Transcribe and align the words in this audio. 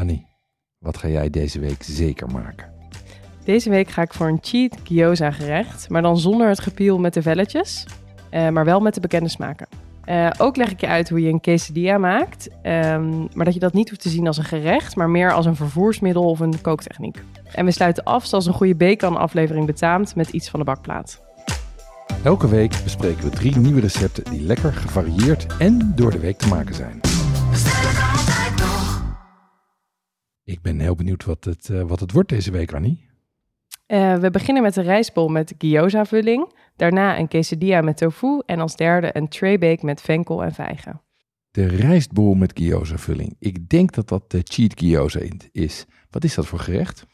Annie, 0.00 0.26
wat 0.78 0.96
ga 0.96 1.08
jij 1.08 1.30
deze 1.30 1.60
week 1.60 1.82
zeker 1.82 2.30
maken? 2.30 2.72
Deze 3.44 3.70
week 3.70 3.88
ga 3.88 4.02
ik 4.02 4.14
voor 4.14 4.26
een 4.26 4.38
cheat 4.40 4.76
gyoza 4.84 5.30
gerecht, 5.30 5.88
maar 5.88 6.02
dan 6.02 6.18
zonder 6.18 6.48
het 6.48 6.60
gepiel 6.60 6.98
met 6.98 7.14
de 7.14 7.22
velletjes, 7.22 7.86
eh, 8.30 8.48
maar 8.48 8.64
wel 8.64 8.80
met 8.80 8.94
de 8.94 9.00
bekende 9.00 9.28
smaken. 9.28 9.66
Eh, 10.04 10.30
ook 10.38 10.56
leg 10.56 10.70
ik 10.70 10.80
je 10.80 10.86
uit 10.86 11.08
hoe 11.08 11.20
je 11.20 11.28
een 11.28 11.40
quesadilla 11.40 11.98
maakt, 11.98 12.48
ehm, 12.62 13.18
maar 13.34 13.44
dat 13.44 13.54
je 13.54 13.60
dat 13.60 13.72
niet 13.72 13.88
hoeft 13.88 14.00
te 14.00 14.08
zien 14.08 14.26
als 14.26 14.36
een 14.36 14.44
gerecht, 14.44 14.96
maar 14.96 15.10
meer 15.10 15.32
als 15.32 15.46
een 15.46 15.56
vervoersmiddel 15.56 16.24
of 16.24 16.40
een 16.40 16.60
kooktechniek. 16.60 17.22
En 17.52 17.64
we 17.64 17.70
sluiten 17.70 18.04
af 18.04 18.26
zoals 18.26 18.46
een 18.46 18.52
goede 18.52 18.74
bacon-aflevering 18.74 19.66
betaamt 19.66 20.14
met 20.14 20.28
iets 20.28 20.48
van 20.48 20.60
de 20.60 20.66
bakplaat. 20.66 21.20
Elke 22.22 22.48
week 22.48 22.80
bespreken 22.84 23.24
we 23.24 23.30
drie 23.30 23.56
nieuwe 23.56 23.80
recepten 23.80 24.24
die 24.24 24.42
lekker, 24.42 24.72
gevarieerd 24.72 25.46
en 25.58 25.92
door 25.94 26.10
de 26.10 26.18
week 26.18 26.38
te 26.38 26.48
maken 26.48 26.74
zijn. 26.74 27.09
Ik 30.60 30.66
ben 30.66 30.80
heel 30.80 30.94
benieuwd 30.94 31.24
wat 31.24 31.44
het, 31.44 31.68
eh, 31.68 31.82
wat 31.82 32.00
het 32.00 32.12
wordt 32.12 32.28
deze 32.28 32.50
week, 32.50 32.72
Annie. 32.72 33.08
Eh, 33.86 34.16
we 34.16 34.30
beginnen 34.30 34.62
met 34.62 34.76
een 34.76 34.84
rijstbol 34.84 35.28
met 35.28 35.54
gyoza-vulling, 35.58 36.52
daarna 36.76 37.18
een 37.18 37.28
quesadilla 37.28 37.80
met 37.80 37.96
tofu 37.96 38.42
en 38.46 38.60
als 38.60 38.76
derde 38.76 39.16
een 39.16 39.28
traybake 39.28 39.84
met 39.84 40.00
venkel 40.00 40.44
en 40.44 40.52
vijgen. 40.52 41.02
De 41.50 41.66
rijstbol 41.66 42.34
met 42.34 42.52
gyoza-vulling. 42.54 43.36
Ik 43.38 43.68
denk 43.68 43.92
dat 43.92 44.08
dat 44.08 44.30
de 44.30 44.40
cheat 44.44 44.72
gyoza 44.76 45.20
is. 45.52 45.86
Wat 46.10 46.24
is 46.24 46.34
dat 46.34 46.46
voor 46.46 46.58
gerecht? 46.58 47.06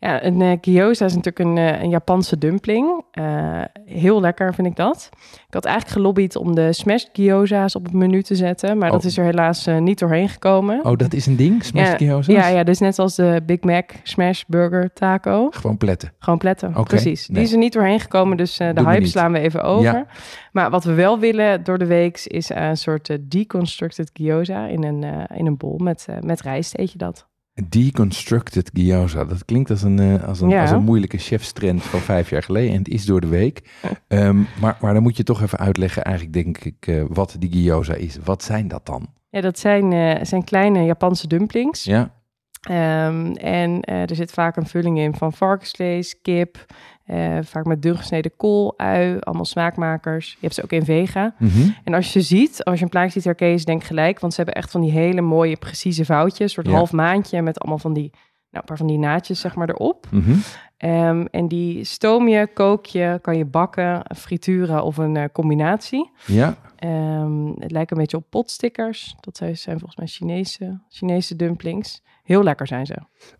Ja, 0.00 0.24
een 0.24 0.40
uh, 0.40 0.52
gyoza 0.60 1.04
is 1.04 1.14
natuurlijk 1.14 1.38
een, 1.38 1.56
uh, 1.56 1.82
een 1.82 1.90
Japanse 1.90 2.38
dumpling. 2.38 3.04
Uh, 3.14 3.60
heel 3.84 4.20
lekker 4.20 4.54
vind 4.54 4.66
ik 4.66 4.76
dat. 4.76 5.08
Ik 5.46 5.54
had 5.54 5.64
eigenlijk 5.64 5.96
gelobbyd 5.96 6.36
om 6.36 6.54
de 6.54 6.72
smashed 6.72 7.10
gyoza's 7.12 7.74
op 7.74 7.84
het 7.84 7.92
menu 7.92 8.22
te 8.22 8.34
zetten, 8.34 8.78
maar 8.78 8.88
Oh. 8.88 8.94
dat 8.94 9.04
is 9.04 9.18
er 9.18 9.24
helaas 9.24 9.66
niet 9.78 9.98
doorheen 9.98 10.28
gekomen. 10.28 10.84
Oh, 10.84 10.96
dat 10.96 11.12
is 11.12 11.26
een 11.26 11.36
ding? 11.36 11.64
Smashed 11.64 12.00
ja, 12.00 12.06
gyoza's? 12.06 12.34
Ja, 12.34 12.46
ja, 12.48 12.64
dus 12.64 12.78
net 12.78 12.98
als 12.98 13.14
de 13.14 13.42
Big 13.46 13.60
Mac 13.60 13.90
smash 14.02 14.42
burger 14.46 14.92
taco. 14.92 15.48
Gewoon 15.50 15.76
pletten. 15.76 16.12
Gewoon 16.18 16.38
pletten, 16.38 16.72
precies. 16.84 17.28
nee. 17.28 17.36
Die 17.36 17.46
is 17.46 17.52
er 17.52 17.58
niet 17.58 17.72
doorheen 17.72 18.00
gekomen, 18.00 18.36
dus 18.36 18.58
eh, 18.58 18.68
de 18.68 18.74
Doe 18.74 18.88
hype 18.88 19.06
slaan 19.06 19.32
we 19.32 19.38
even 19.38 19.62
over. 19.62 19.84
Ja. 19.92 20.06
Maar 20.52 20.70
wat 20.70 20.84
we 20.84 20.94
wel 20.94 21.18
willen 21.18 21.64
door 21.64 21.78
de 21.78 21.86
week 21.86 22.20
is 22.24 22.50
een 22.54 22.76
soort 22.76 23.08
eh, 23.08 23.16
deconstructed 23.20 24.10
gyoza 24.12 24.66
in 24.66 24.84
een, 24.84 25.04
eh, 25.04 25.38
in 25.38 25.46
een 25.46 25.56
bol 25.56 25.78
met, 25.78 26.06
eh, 26.08 26.16
met 26.20 26.40
rijst, 26.40 26.78
eet 26.78 26.92
je 26.92 26.98
dat. 26.98 27.28
Deconstructed 27.68 28.70
gyoza. 28.72 29.24
Dat 29.24 29.44
klinkt 29.44 29.70
als 29.70 29.82
een, 29.82 29.98
eh, 29.98 30.24
als 30.28 30.40
een, 30.40 30.48
Ja. 30.48 30.60
als 30.60 30.70
een 30.70 30.82
moeilijke 30.82 31.18
chefstrend 31.18 31.82
van 31.82 32.00
vijf 32.00 32.30
jaar 32.30 32.42
geleden. 32.42 32.72
En 32.72 32.78
het 32.78 32.88
is 32.88 33.04
door 33.04 33.20
de 33.20 33.26
week. 33.28 33.62
Ehm, 34.08 34.36
maar, 34.60 34.78
maar 34.80 34.94
dan 34.94 35.02
moet 35.02 35.16
je 35.16 35.22
toch 35.22 35.42
even 35.42 35.58
uitleggen, 35.58 36.04
eigenlijk 36.04 36.34
denk 36.34 36.58
ik, 36.58 36.86
eh, 36.86 37.02
wat 37.08 37.36
die 37.38 37.50
gyoza 37.50 37.94
is. 37.94 38.18
Wat 38.24 38.42
zijn 38.42 38.68
dat 38.68 38.86
dan? 38.86 39.06
Ja, 39.30 39.40
dat 39.40 39.58
zijn, 39.58 39.92
eh, 39.92 40.24
zijn 40.24 40.44
kleine 40.44 40.84
Japanse 40.84 41.26
dumplings. 41.26 41.84
Ja, 41.84 42.18
Ehm, 42.60 43.32
en 43.32 43.80
er 43.84 44.14
zit 44.14 44.30
vaak 44.32 44.56
een 44.56 44.66
vulling 44.66 44.98
in 44.98 45.14
van 45.14 45.32
varkensvlees, 45.32 46.20
kip, 46.22 46.66
eh, 47.10 47.38
vaak 47.42 47.64
met 47.64 47.82
dun 47.82 47.96
gesneden 47.96 48.36
kool, 48.36 48.74
ui, 48.76 49.16
allemaal 49.20 49.44
smaakmakers. 49.44 50.30
Je 50.30 50.36
hebt 50.40 50.54
ze 50.54 50.62
ook 50.62 50.72
in 50.72 50.84
vega. 50.84 51.34
Mhm. 51.38 51.68
En 51.84 51.94
als 51.94 52.12
je 52.12 52.20
ze 52.20 52.26
ziet, 52.26 52.64
als 52.64 52.78
je 52.78 52.84
een 52.84 52.90
plaatje 52.90 53.10
ziet 53.12 53.24
herken 53.24 53.48
je 53.48 53.56
ze 53.56 53.64
denk 53.64 53.84
gelijk, 53.84 54.20
want 54.20 54.32
ze 54.34 54.40
hebben 54.42 54.62
echt 54.62 54.70
van 54.70 54.80
die 54.80 54.90
hele 54.90 55.20
mooie 55.20 55.56
precieze 55.56 56.04
foutjes, 56.04 56.40
een 56.40 56.48
soort 56.48 56.66
Ja. 56.66 56.72
half 56.72 56.92
maandje 56.92 57.42
met 57.42 57.60
allemaal 57.60 57.78
van 57.78 57.92
die, 57.92 58.10
nou, 58.10 58.20
een 58.50 58.64
paar 58.64 58.76
van 58.76 58.86
die 58.86 58.98
naadjes 58.98 59.40
zeg 59.40 59.54
maar 59.54 59.68
erop. 59.68 60.06
Mhm. 60.10 60.32
Ehm, 60.76 61.24
en 61.30 61.48
die 61.48 61.84
stoom 61.84 62.28
je, 62.28 62.46
kook 62.54 62.86
je, 62.86 63.18
kan 63.22 63.36
je 63.36 63.44
bakken, 63.44 64.02
frituren 64.16 64.82
of 64.82 64.96
een 64.96 65.16
eh, 65.16 65.24
combinatie. 65.32 66.10
ja. 66.26 66.56
Ehm, 66.80 67.46
het 67.58 67.70
lijkt 67.70 67.90
een 67.90 67.96
beetje 67.96 68.16
op 68.16 68.26
potstickers. 68.30 69.14
Dat 69.20 69.36
zijn, 69.36 69.56
volgens 69.56 69.96
mij 69.96 70.06
Chinese, 70.06 70.80
Chinese 70.88 71.36
dumplings. 71.36 72.02
Heel 72.22 72.42
lekker 72.42 72.66
zijn 72.66 72.86
ze. 72.86 72.94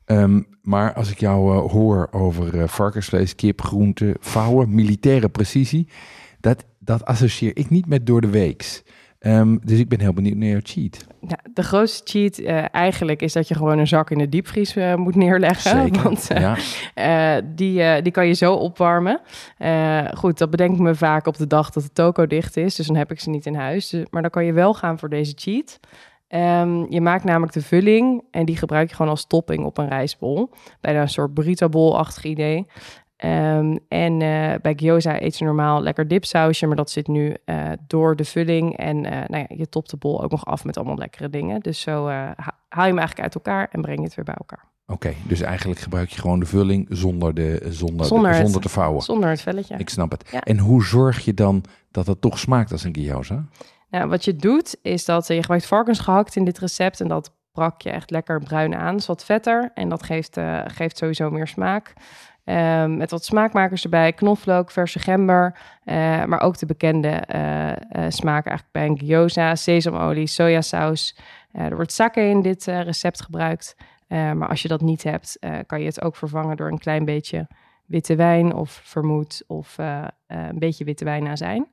Ehm, 0.04 0.42
maar 0.62 0.94
als 0.94 1.10
ik 1.10 1.20
jou 1.20 1.56
eh, 1.56 1.70
hoor 1.70 2.08
over 2.10 2.60
eh, 2.60 2.68
varkensvlees, 2.68 3.34
kip, 3.34 3.60
groenten, 3.60 4.16
vouwen, 4.20 4.74
militaire 4.74 5.28
precisie, 5.28 5.88
dat, 6.40 6.64
dat 6.78 7.04
associeer 7.04 7.56
ik 7.56 7.70
niet 7.70 7.86
met 7.86 8.06
door 8.06 8.20
de 8.20 8.30
weeks. 8.30 8.82
Ehm, 9.20 9.56
dus 9.62 9.78
ik 9.78 9.88
ben 9.88 10.00
heel 10.00 10.12
benieuwd 10.12 10.36
naar 10.36 10.48
jouw 10.48 10.60
cheat. 10.62 11.06
Ja, 11.20 11.38
de 11.54 11.62
grootste 11.62 12.02
cheat 12.04 12.38
eh, 12.38 12.74
eigenlijk 12.74 13.22
is 13.22 13.32
dat 13.32 13.48
je 13.48 13.54
gewoon 13.54 13.78
een 13.78 13.86
zak 13.86 14.10
in 14.10 14.18
de 14.18 14.28
diepvries 14.28 14.76
eh, 14.76 14.94
moet 14.94 15.14
neerleggen. 15.14 15.70
Zeker. 15.82 16.02
Want 16.08 16.30
eh, 16.30 16.54
ja. 16.94 17.40
die, 17.40 18.02
die 18.02 18.12
kan 18.12 18.26
je 18.26 18.32
zo 18.32 18.54
opwarmen. 18.54 19.20
Goed, 20.14 20.38
dat 20.38 20.50
bedenk 20.50 20.72
ik 20.72 20.78
me 20.78 20.94
vaak 20.94 21.26
op 21.26 21.36
de 21.36 21.46
dag 21.46 21.70
dat 21.70 21.82
de 21.82 21.92
toko 21.92 22.26
dicht 22.26 22.56
is. 22.56 22.74
Dus 22.74 22.86
dan 22.86 22.96
heb 22.96 23.10
ik 23.10 23.20
ze 23.20 23.30
niet 23.30 23.46
in 23.46 23.54
huis. 23.54 23.88
Dus- 23.88 24.06
maar 24.10 24.22
dan 24.22 24.30
kan 24.30 24.44
je 24.44 24.52
wel 24.52 24.74
gaan 24.74 24.98
voor 24.98 25.08
deze 25.08 25.32
cheat. 25.36 25.80
Ehm, 26.28 26.84
je 26.88 27.00
maakt 27.00 27.24
namelijk 27.24 27.52
de 27.52 27.62
vulling 27.62 28.22
en 28.30 28.44
die 28.44 28.56
gebruik 28.56 28.88
je 28.88 28.94
gewoon 28.94 29.10
als 29.10 29.26
topping 29.26 29.64
op 29.64 29.78
een 29.78 29.88
rijstbol. 29.88 30.50
Bijna 30.80 31.00
een 31.00 31.08
soort 31.08 31.34
burrito 31.34 31.68
bowl-achtig 31.68 32.24
idee. 32.24 32.66
Ehm, 33.20 33.76
en 33.88 34.22
eh, 34.22 34.54
bij 34.62 34.72
gyoza 34.76 35.22
eet 35.22 35.38
je 35.38 35.44
normaal 35.44 35.82
lekker 35.82 36.08
dipsausje, 36.08 36.66
maar 36.66 36.76
dat 36.76 36.90
zit 36.90 37.06
nu 37.08 37.36
eh, 37.44 37.68
door 37.86 38.16
de 38.16 38.24
vulling. 38.24 38.76
En 38.76 39.04
eh, 39.04 39.28
nou 39.28 39.44
ja, 39.48 39.56
je 39.56 39.68
topt 39.68 39.90
de 39.90 39.96
bol 39.96 40.22
ook 40.22 40.30
nog 40.30 40.44
af 40.44 40.64
met 40.64 40.76
allemaal 40.76 40.96
lekkere 40.96 41.30
dingen. 41.30 41.60
Dus 41.60 41.80
zo 41.80 42.08
ha- 42.08 42.34
haal 42.68 42.84
je 42.84 42.88
hem 42.90 42.98
eigenlijk 42.98 43.20
uit 43.20 43.34
elkaar 43.34 43.68
en 43.72 43.80
breng 43.80 43.98
je 43.98 44.04
het 44.04 44.14
weer 44.14 44.24
bij 44.24 44.34
elkaar. 44.34 44.64
Oké, 44.86 45.12
dus 45.26 45.40
eigenlijk 45.40 45.80
gebruik 45.80 46.08
je 46.10 46.20
gewoon 46.20 46.40
de 46.40 46.46
vulling 46.46 46.86
zonder, 46.88 47.34
de, 47.34 47.66
zonder, 47.68 48.06
Zonder 48.06 48.30
de, 48.30 48.36
het- 48.36 48.44
zonder 48.44 48.62
te 48.62 48.68
vouwen. 48.68 49.02
Zonder 49.02 49.28
het 49.30 49.40
velletje. 49.40 49.74
Ik 49.76 49.88
snap 49.88 50.10
het. 50.10 50.28
Ja. 50.30 50.40
En 50.40 50.58
hoe 50.58 50.84
zorg 50.84 51.24
je 51.24 51.34
dan 51.34 51.64
dat 51.90 52.06
het 52.06 52.20
toch 52.20 52.38
smaakt 52.38 52.72
als 52.72 52.84
een 52.84 52.94
gyoza? 52.96 53.44
Nou, 53.90 54.08
wat 54.08 54.24
je 54.24 54.36
doet, 54.36 54.76
is 54.82 55.04
dat 55.04 55.26
je 55.26 55.40
gebruikt 55.40 55.66
varkensgehakt 55.66 56.36
in 56.36 56.44
dit 56.44 56.58
recept. 56.58 57.00
En 57.00 57.08
dat 57.08 57.32
brak 57.52 57.82
je 57.82 57.90
echt 57.90 58.10
lekker 58.10 58.40
bruin 58.40 58.74
aan. 58.74 58.96
Is 58.96 59.06
wat 59.06 59.24
vetter 59.24 59.70
en 59.74 59.88
dat 59.88 60.02
geeft, 60.02 60.36
geeft 60.66 60.96
sowieso 60.98 61.30
meer 61.30 61.46
smaak. 61.46 61.92
Ehm, 62.50 62.96
met 62.96 63.10
wat 63.10 63.24
smaakmakers 63.24 63.84
erbij, 63.84 64.12
knoflook, 64.12 64.70
verse 64.70 64.98
gember. 64.98 65.58
eh, 65.84 66.24
maar 66.24 66.40
ook 66.40 66.58
de 66.58 66.66
bekende 66.66 67.08
eh, 67.08 67.70
eh, 67.70 67.76
smaken 68.08 68.50
eigenlijk 68.50 68.72
bij 68.72 68.86
een 68.86 68.98
gyoza. 68.98 69.54
Sesamolie, 69.54 70.26
sojasaus. 70.26 71.16
Er 71.52 71.74
wordt 71.74 71.92
sake 71.92 72.20
in 72.20 72.42
dit 72.42 72.64
recept 72.64 73.22
gebruikt. 73.22 73.76
Maar 74.08 74.48
als 74.48 74.62
je 74.62 74.68
dat 74.68 74.80
niet 74.80 75.02
hebt, 75.02 75.38
kan 75.66 75.80
je 75.80 75.86
het 75.86 76.02
ook 76.02 76.16
vervangen 76.16 76.56
door 76.56 76.68
een 76.70 76.78
klein 76.78 77.04
beetje 77.04 77.46
witte 77.86 78.16
wijn 78.16 78.54
of 78.54 78.80
vermoed 78.84 79.44
of 79.46 79.76
een 80.26 80.58
beetje 80.58 80.84
witte 80.84 81.04
wijnazijn. 81.04 81.66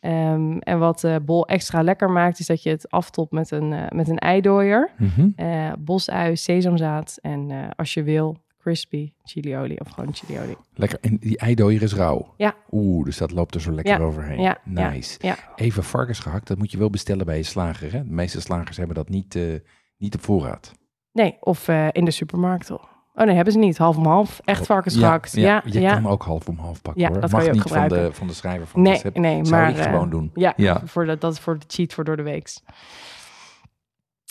Ehm, 0.00 0.56
en 0.58 0.78
wat 0.78 1.00
de 1.00 1.20
bol 1.24 1.46
extra 1.46 1.82
lekker 1.82 2.10
maakt, 2.10 2.38
is 2.38 2.46
dat 2.46 2.62
je 2.62 2.70
het 2.70 2.90
aftopt 2.90 3.32
met 3.32 3.50
een, 3.50 3.74
met 3.88 4.08
een 4.08 4.18
eidooier. 4.18 4.90
Eh 5.36 5.72
bosui, 5.78 6.36
sesamzaad 6.36 7.18
en 7.22 7.50
eh, 7.50 7.58
als 7.76 7.94
je 7.94 8.02
wil, 8.02 8.36
crispy 8.66 9.12
chiliolie 9.24 9.80
of 9.80 9.88
gewoon 9.90 10.14
chiliolie. 10.14 10.56
Lekker. 10.74 10.98
En 11.00 11.16
die 11.20 11.38
eidooier 11.38 11.82
is 11.82 11.94
rauw. 11.94 12.34
Ja. 12.36 12.54
Oeh, 12.70 13.04
dus 13.04 13.16
dat 13.16 13.30
loopt 13.30 13.54
er 13.54 13.60
zo 13.60 13.72
lekker 13.72 13.98
Ja, 13.98 14.04
overheen. 14.04 14.40
ja, 14.40 14.58
nice. 14.64 15.18
ja. 15.20 15.36
Even 15.56 15.84
varkens 15.84 16.18
gehakt, 16.18 16.46
dat 16.46 16.58
moet 16.58 16.70
je 16.70 16.78
wel 16.78 16.90
bestellen 16.90 17.26
bij 17.26 17.36
je 17.36 17.42
slager. 17.42 17.92
Hè? 17.92 17.98
De 18.04 18.10
meeste 18.12 18.40
slagers 18.40 18.76
hebben 18.76 18.96
dat 18.96 19.08
niet, 19.08 19.34
eh, 19.34 19.42
niet 19.98 20.14
op 20.14 20.22
voorraad. 20.22 20.72
Nee, 21.12 21.36
of 21.40 21.68
eh, 21.68 21.86
in 21.92 22.04
de 22.04 22.10
supermarkt. 22.10 22.70
Oh 22.70 22.82
nee, 23.14 23.34
hebben 23.34 23.52
ze 23.52 23.58
niet. 23.58 23.78
Half 23.78 23.96
om 23.96 24.06
half. 24.06 24.40
Echt 24.44 24.66
varkensgehakt. 24.66 25.32
Ja, 25.32 25.62
ja, 25.64 25.80
je 25.80 25.86
kan 25.88 26.06
ook 26.06 26.22
half 26.22 26.48
om 26.48 26.58
half 26.58 26.82
pakken 26.82 27.02
Ja, 27.02 27.08
hoor. 27.08 27.20
dat 27.20 27.30
Mag 27.30 27.44
je 27.44 27.50
niet 27.50 27.62
van 27.62 27.88
de, 27.88 28.08
van 28.12 28.26
de 28.26 28.32
schrijver 28.34 28.66
van 28.66 28.80
het 28.80 28.88
Nee, 28.88 28.96
recept. 29.02 29.18
nee, 29.18 29.44
Zou 29.44 29.60
maar 29.60 29.70
ik 29.70 29.76
eh, 29.76 29.82
gewoon 29.84 30.10
doen. 30.10 30.30
Ja, 30.34 30.52
Ja. 30.56 30.80
Voor 30.84 31.06
de, 31.06 31.18
dat 31.18 31.32
is 31.32 31.38
voor 31.38 31.58
de 31.58 31.64
cheat 31.68 31.92
voor 31.94 32.04
door 32.04 32.16
de 32.16 32.22
weeks. 32.22 32.62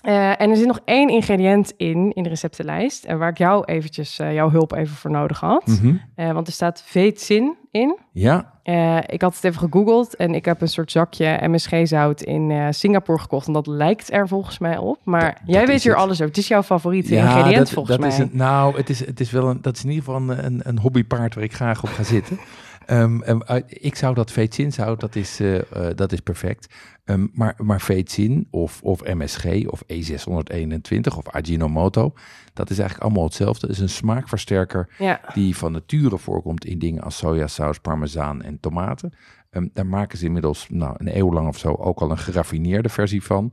Eh, 0.05 0.41
en 0.41 0.49
er 0.49 0.55
zit 0.55 0.67
nog 0.67 0.79
één 0.85 1.09
ingrediënt 1.09 1.73
in, 1.77 2.11
in 2.13 2.23
de 2.23 2.29
receptenlijst. 2.29 3.03
En 3.03 3.17
waar 3.17 3.29
ik 3.29 3.37
jou 3.37 3.63
eventjes, 3.65 4.19
eh, 4.19 4.33
jouw 4.33 4.49
hulp 4.49 4.71
even 4.73 4.95
voor 4.95 5.11
nodig 5.11 5.39
had. 5.39 5.65
Mhm. 5.67 5.95
Eh, 6.15 6.31
want 6.31 6.47
er 6.47 6.53
staat 6.53 6.83
veetzin 6.85 7.55
in. 7.71 7.97
Ja, 8.11 8.53
Eh, 8.63 8.97
ik 9.05 9.21
had 9.21 9.35
het 9.35 9.43
even 9.43 9.59
gegoogeld 9.59 10.15
en 10.15 10.33
ik 10.35 10.45
heb 10.45 10.61
een 10.61 10.67
soort 10.67 10.91
zakje 10.91 11.37
MSG-zout 11.41 12.21
in 12.21 12.51
eh, 12.51 12.67
Singapore 12.69 13.19
gekocht. 13.19 13.47
En 13.47 13.53
dat 13.53 13.67
lijkt 13.67 14.11
er 14.13 14.27
volgens 14.27 14.57
mij 14.59 14.77
op. 14.77 14.99
Maar 15.03 15.21
Dat- 15.45 15.55
jij 15.55 15.67
weet 15.67 15.83
hier 15.83 15.91
het. 15.91 16.01
alles 16.01 16.13
over. 16.15 16.25
Het 16.27 16.37
is 16.37 16.47
jouw 16.47 16.63
favoriete 16.63 17.15
ingrediënt 17.15 17.55
dat, 17.57 17.69
volgens 17.71 17.97
dat 17.97 17.99
mij. 17.99 18.09
Is 18.09 18.17
een, 18.17 18.29
nou, 18.31 18.77
het 18.77 18.89
is, 18.89 19.05
het 19.05 19.19
is 19.19 19.31
wel 19.31 19.49
een, 19.49 19.61
dat 19.61 19.75
is 19.75 19.83
in 19.83 19.89
ieder 19.89 20.03
geval 20.05 20.21
een, 20.21 20.45
een, 20.45 20.61
een 20.63 20.79
hobbypaard 20.79 21.35
waar 21.35 21.43
ik 21.43 21.53
graag 21.53 21.83
op 21.83 21.89
ga 21.89 22.03
zitten. 22.03 22.39
Ehm, 22.85 23.21
en, 23.21 23.41
eh, 23.41 23.61
ik 23.67 23.95
zou 23.95 24.13
dat 24.13 24.31
veetzin 24.31 24.71
zou, 24.71 24.97
dat 24.97 25.15
is, 25.15 25.39
eh, 25.39 25.55
eh, 25.55 25.63
dat 25.95 26.11
is 26.11 26.19
perfect. 26.19 26.73
Ehm, 27.05 27.27
maar, 27.33 27.55
maar 27.57 27.81
veetzin 27.81 28.47
of, 28.49 28.81
of 28.81 29.03
MSG 29.03 29.45
of 29.67 29.83
E621 29.93 31.17
of 31.17 31.29
Ajinomoto, 31.29 32.13
dat 32.53 32.69
is 32.69 32.79
eigenlijk 32.79 33.07
allemaal 33.07 33.23
hetzelfde. 33.23 33.67
Het 33.67 33.75
is 33.75 33.81
een 33.81 33.89
smaakversterker 33.89 34.89
Ja, 34.97 35.21
die 35.33 35.55
van 35.55 35.71
nature 35.71 36.17
voorkomt 36.17 36.65
in 36.65 36.79
dingen 36.79 37.03
als 37.03 37.17
sojasaus, 37.17 37.79
parmezaan 37.79 38.41
en 38.41 38.59
tomaten. 38.59 39.13
Ehm, 39.49 39.67
daar 39.73 39.85
maken 39.85 40.17
ze 40.17 40.25
inmiddels 40.25 40.67
nou, 40.69 40.95
een 40.97 41.17
eeuw 41.17 41.33
lang 41.33 41.47
of 41.47 41.57
zo 41.57 41.73
ook 41.73 41.99
al 41.99 42.11
een 42.11 42.17
geraffineerde 42.17 42.89
versie 42.89 43.23
van. 43.23 43.51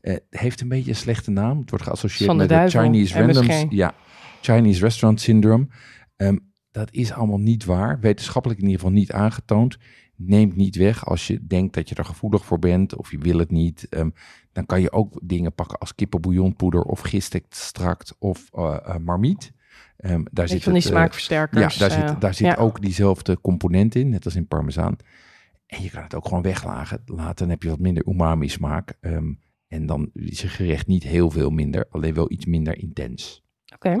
Het 0.00 0.22
heeft 0.30 0.60
een 0.60 0.68
beetje 0.68 0.90
een 0.90 0.96
slechte 0.96 1.30
naam. 1.30 1.58
Het 1.58 1.70
wordt 1.70 1.84
geassocieerd 1.84 2.36
met 2.36 2.50
het 2.50 2.70
Chinese. 2.70 3.18
Randoms. 3.18 3.64
Ja, 3.68 3.94
Chinese 4.40 4.80
Restaurant 4.80 5.20
Syndrome. 5.20 5.66
Ehm, 6.16 6.36
dat 6.70 6.88
is 6.92 7.12
allemaal 7.12 7.38
niet 7.38 7.64
waar. 7.64 8.00
Wetenschappelijk 8.00 8.60
in 8.60 8.66
ieder 8.66 8.80
geval 8.80 8.96
niet 8.96 9.12
aangetoond. 9.12 9.78
Neem 10.22 10.48
het 10.48 10.56
niet 10.56 10.76
weg 10.76 11.06
als 11.06 11.26
je 11.26 11.46
denkt 11.46 11.74
dat 11.74 11.88
je 11.88 11.94
er 11.94 12.04
gevoelig 12.04 12.44
voor 12.44 12.58
bent 12.58 12.96
of 12.96 13.10
je 13.10 13.18
wil 13.18 13.38
het 13.38 13.50
niet. 13.50 13.86
Ehm, 13.88 14.10
dan 14.52 14.66
kan 14.66 14.80
je 14.80 14.92
ook 14.92 15.20
dingen 15.22 15.54
pakken 15.54 15.78
als 15.78 15.94
kippenbouillonpoeder 15.94 16.82
of 16.82 17.00
gistextract 17.00 18.16
of 18.18 18.48
uh, 18.54 18.76
uh, 18.86 18.96
marmiet. 18.96 19.52
Um, 19.98 20.26
daar 20.30 20.48
zit 20.48 20.62
van 20.62 20.72
die 20.72 20.82
het, 20.82 20.90
smaakversterkers. 20.90 21.74
Ja, 21.74 21.88
daar 21.88 22.08
zit, 22.08 22.20
daar 22.20 22.34
zit 22.34 22.56
ook 22.56 22.80
diezelfde 22.80 23.40
component 23.40 23.94
in, 23.94 24.08
net 24.08 24.24
als 24.24 24.36
in 24.36 24.46
parmezaan. 24.46 24.96
En 25.66 25.82
je 25.82 25.90
kan 25.90 26.02
het 26.02 26.14
ook 26.14 26.24
gewoon 26.24 26.42
weglaten. 26.42 27.02
Laten, 27.06 27.36
dan 27.36 27.48
heb 27.48 27.62
je 27.62 27.68
wat 27.68 27.78
minder 27.78 28.06
umami 28.06 28.48
smaak. 28.48 28.96
Um, 29.00 29.38
en 29.68 29.86
dan 29.86 30.10
is 30.12 30.40
je 30.40 30.48
gerecht 30.48 30.86
niet 30.86 31.02
heel 31.02 31.30
veel 31.30 31.50
minder, 31.50 31.86
alleen 31.90 32.14
wel 32.14 32.30
iets 32.30 32.46
minder 32.46 32.78
intens. 32.78 33.44
Oké. 33.74 34.00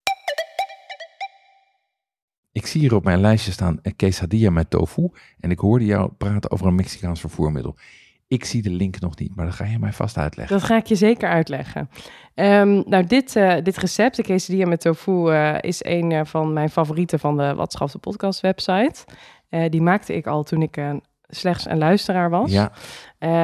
Ik 2.51 2.65
zie 2.65 2.81
hier 2.81 2.95
op 2.95 3.03
mijn 3.03 3.21
lijstje 3.21 3.51
staan 3.51 3.79
een 3.81 3.95
quesadilla 3.95 4.49
met 4.49 4.69
tofu. 4.69 5.09
En 5.39 5.51
ik 5.51 5.59
hoorde 5.59 5.85
jou 5.85 6.11
praten 6.17 6.51
over 6.51 6.67
een 6.67 6.75
Mexicaans 6.75 7.19
vervoermiddel. 7.19 7.75
Ik 8.27 8.45
zie 8.45 8.61
de 8.61 8.69
link 8.69 8.99
nog 8.99 9.19
niet, 9.19 9.35
maar 9.35 9.45
dat 9.45 9.55
ga 9.55 9.65
je 9.65 9.79
mij 9.79 9.93
vast 9.93 10.17
uitleggen. 10.17 10.57
Dat 10.57 10.65
ga 10.65 10.75
ik 10.75 10.85
je 10.85 10.95
zeker 10.95 11.29
uitleggen. 11.29 11.89
Um, 12.35 12.83
nou, 12.85 13.05
dit, 13.05 13.35
uh, 13.35 13.53
dit 13.63 13.77
recept, 13.77 14.15
de 14.15 14.23
quesadilla 14.23 14.65
met 14.65 14.81
tofu, 14.81 15.11
uh, 15.11 15.55
is 15.61 15.83
een 15.83 16.11
uh, 16.11 16.21
van 16.23 16.53
mijn 16.53 16.69
favorieten 16.69 17.19
van 17.19 17.37
de 17.37 17.55
Watschaf 17.55 17.91
de 17.91 17.97
podcast 17.97 18.41
website. 18.41 19.05
die 19.69 19.81
maakte 19.81 20.15
ik 20.15 20.27
al 20.27 20.43
toen 20.43 20.61
ik 20.61 20.77
slechts 21.27 21.65
een 21.65 21.77
luisteraar 21.77 22.29
was. 22.29 22.51
Ja. 22.51 22.71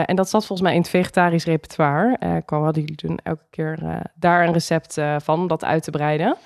en 0.05 0.15
dat 0.15 0.29
zat 0.29 0.45
volgens 0.45 0.61
mij 0.61 0.73
in 0.75 0.81
het 0.81 0.89
vegetarisch 0.89 1.45
repertoire. 1.45 2.17
Uh, 2.19 2.35
kwam 2.45 2.63
hadden 2.63 2.81
jullie 2.81 2.97
toen 2.97 3.19
elke 3.23 3.45
keer 3.49 4.01
daar 4.15 4.47
een 4.47 4.53
recept 4.53 4.93
van 5.17 5.39
om 5.39 5.47
dat 5.47 5.63
uit 5.63 5.83
te 5.83 5.91
breiden. 5.91 6.37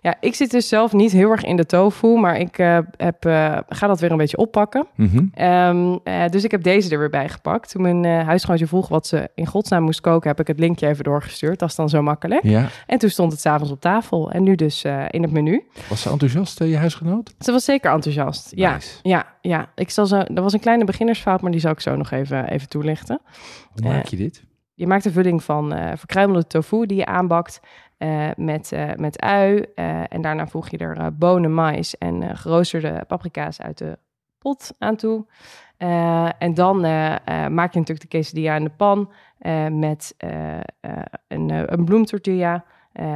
Ja, 0.00 0.16
ik 0.20 0.34
zit 0.34 0.50
dus 0.50 0.68
zelf 0.68 0.92
niet 0.92 1.12
heel 1.12 1.30
erg 1.30 1.44
in 1.44 1.56
de 1.56 1.66
tofu, 1.66 2.18
maar 2.18 2.38
ik 2.38 2.58
uh, 2.58 2.78
heb, 2.96 3.24
uh, 3.26 3.58
ga 3.68 3.86
dat 3.86 4.00
weer 4.00 4.10
een 4.10 4.16
beetje 4.16 4.36
oppakken. 4.36 4.86
Mm 4.94 5.08
-hmm. 5.08 5.44
um, 5.46 6.00
uh, 6.04 6.26
dus 6.28 6.44
ik 6.44 6.50
heb 6.50 6.62
deze 6.62 6.90
er 6.90 6.98
weer 6.98 7.10
bij 7.10 7.28
gepakt. 7.28 7.70
Toen 7.70 7.82
mijn 7.82 8.04
uh, 8.04 8.26
huisgenootje 8.26 8.66
vroeg 8.66 8.88
wat 8.88 9.06
ze 9.06 9.28
in 9.34 9.46
godsnaam 9.46 9.82
moest 9.82 10.00
koken, 10.00 10.28
heb 10.28 10.40
ik 10.40 10.46
het 10.46 10.58
linkje 10.58 10.86
even 10.86 11.04
doorgestuurd. 11.04 11.58
Dat 11.58 11.68
is 11.68 11.74
dan 11.74 11.88
zo 11.88 12.02
makkelijk. 12.02 12.42
Ja. 12.42 12.68
En 12.86 12.98
toen 12.98 13.10
stond 13.10 13.32
het 13.32 13.40
s'avonds 13.40 13.72
op 13.72 13.80
tafel 13.80 14.30
en 14.30 14.42
nu 14.42 14.54
dus 14.54 14.84
in 15.08 15.22
het 15.22 15.30
menu. 15.30 15.64
Was 15.88 16.02
ze 16.02 16.10
enthousiast, 16.10 16.58
je 16.58 16.76
huisgenoot? 16.76 17.34
Ze 17.38 17.52
was 17.52 17.64
zeker 17.64 17.92
enthousiast, 17.92 18.52
nice. 18.54 18.98
ja. 19.02 19.02
Ja, 19.02 19.26
ja. 19.40 19.68
Ik 19.74 19.90
zal 19.90 20.06
zo, 20.06 20.16
dat 20.16 20.42
was 20.42 20.52
een 20.52 20.60
kleine 20.60 20.84
beginnersfout, 20.84 21.40
maar 21.40 21.50
die 21.50 21.60
zal 21.60 21.70
ik 21.70 21.80
zo 21.80 21.96
nog 21.96 22.10
even, 22.10 22.48
even 22.48 22.68
toelichten. 22.68 23.20
Hoe 23.72 23.88
maak 23.88 24.06
je 24.06 24.16
dit? 24.16 24.46
Je 24.74 24.86
maakt 24.86 25.04
een 25.04 25.12
vulling 25.12 25.44
van 25.44 25.74
verkruimelde 25.96 26.46
tofu 26.46 26.86
die 26.86 26.96
je 26.96 27.06
aanbakt. 27.06 27.60
Uh, 27.98 28.28
met, 28.36 28.72
uh, 28.72 28.94
met 28.94 29.20
ui. 29.20 29.54
Uh, 29.56 30.02
en 30.08 30.20
daarna 30.20 30.46
voeg 30.46 30.68
je 30.68 30.78
er 30.78 31.16
bonen, 31.16 31.54
mais 31.54 31.98
en 31.98 32.36
geroosterde 32.36 33.04
paprika's 33.06 33.60
uit 33.60 33.78
de 33.78 33.98
pot 34.38 34.74
aan 34.78 34.96
toe. 34.96 35.26
en 36.38 36.54
dan 36.54 36.80
maak 37.50 37.72
je 37.72 37.78
natuurlijk 37.78 38.00
de 38.00 38.06
quesadilla 38.08 38.56
in 38.56 38.64
de 38.64 38.70
pan 38.70 39.12
met 39.78 40.14
een, 41.28 41.72
een 41.72 41.84
bloemtortilla 41.84 42.64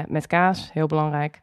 met 0.06 0.26
kaas, 0.26 0.72
heel 0.72 0.86
belangrijk. 0.86 1.38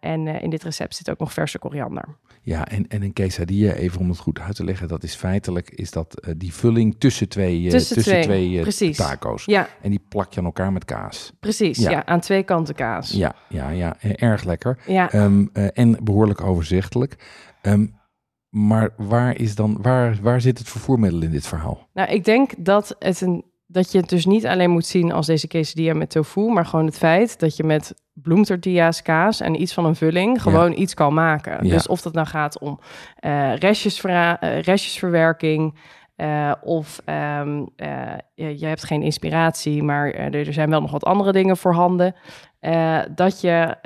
en 0.00 0.26
in 0.26 0.50
dit 0.50 0.62
recept 0.62 0.96
zit 0.96 1.10
ook 1.10 1.18
nog 1.18 1.32
verse 1.32 1.58
koriander. 1.58 2.04
Ja, 2.42 2.68
en, 2.68 2.88
en 2.88 3.02
een 3.02 3.12
quesadilla, 3.12 3.72
even 3.72 4.00
om 4.00 4.08
het 4.08 4.18
goed 4.18 4.40
uit 4.40 4.56
te 4.56 4.64
leggen, 4.64 4.88
dat 4.88 5.02
is 5.02 5.14
feitelijk 5.14 5.70
is 5.70 5.90
dat 5.90 6.28
die 6.36 6.54
vulling 6.54 6.96
tussen 6.98 7.28
twee, 7.28 7.68
tussen, 7.68 7.94
tussen 7.94 8.22
twee, 8.22 8.62
twee 8.62 8.94
taco's. 8.94 9.44
Ja. 9.44 9.68
En 9.82 9.90
die 9.90 10.04
plak 10.08 10.32
je 10.32 10.40
aan 10.40 10.46
elkaar 10.46 10.72
met 10.72 10.84
kaas. 10.84 11.32
Precies, 11.40 11.78
ja. 11.78 11.90
ja 11.90 12.06
aan 12.06 12.20
twee 12.20 12.42
kanten 12.42 12.74
kaas. 12.74 13.10
Ja, 13.10 13.34
ja, 13.48 13.70
ja 13.70 13.96
erg 14.00 14.44
lekker. 14.44 14.78
Ja. 14.86 15.14
Um, 15.14 15.50
en 15.52 16.04
behoorlijk 16.04 16.40
overzichtelijk. 16.40 17.16
Um, 17.62 17.94
maar 18.48 18.90
waar, 18.96 19.36
is 19.38 19.54
dan, 19.54 19.78
waar, 19.82 20.18
waar 20.22 20.40
zit 20.40 20.58
het 20.58 20.68
vervoermiddel 20.68 21.22
in 21.22 21.30
dit 21.30 21.46
verhaal? 21.46 21.88
Nou, 21.92 22.10
ik 22.10 22.24
denk 22.24 22.52
dat 22.58 22.96
het 22.98 23.20
een 23.20 23.44
dat 23.76 23.92
je 23.92 23.98
het 23.98 24.08
dus 24.08 24.26
niet 24.26 24.46
alleen 24.46 24.70
moet 24.70 24.86
zien 24.86 25.12
als 25.12 25.26
deze 25.26 25.46
quesadilla 25.46 25.94
met 25.94 26.10
tofu, 26.10 26.40
maar 26.40 26.66
gewoon 26.66 26.86
het 26.86 26.98
feit 26.98 27.40
dat 27.40 27.56
je 27.56 27.64
met 27.64 27.94
bloemtortilla's, 28.12 29.02
kaas 29.02 29.40
en 29.40 29.60
iets 29.60 29.74
van 29.74 29.84
een 29.84 29.96
vulling 29.96 30.42
gewoon 30.42 30.72
iets 30.72 30.94
kan 30.94 31.14
maken. 31.14 31.68
Dus 31.68 31.86
of 31.86 32.02
dat 32.02 32.12
nou 32.12 32.26
gaat 32.26 32.58
om 32.58 32.80
uh, 33.20 33.56
restjesverwerking, 34.60 35.78
uh, 36.16 36.52
of 36.62 37.02
um, 37.06 37.68
je, 38.34 38.58
je, 38.58 38.66
hebt 38.66 38.84
geen 38.84 39.02
inspiratie, 39.02 39.82
maar 39.82 40.10
er 40.10 40.52
zijn 40.52 40.70
wel 40.70 40.80
nog 40.80 40.90
wat 40.90 41.04
andere 41.04 41.32
dingen 41.32 41.56
voorhanden. 41.56 42.14
dat 43.14 43.40
je 43.40 43.76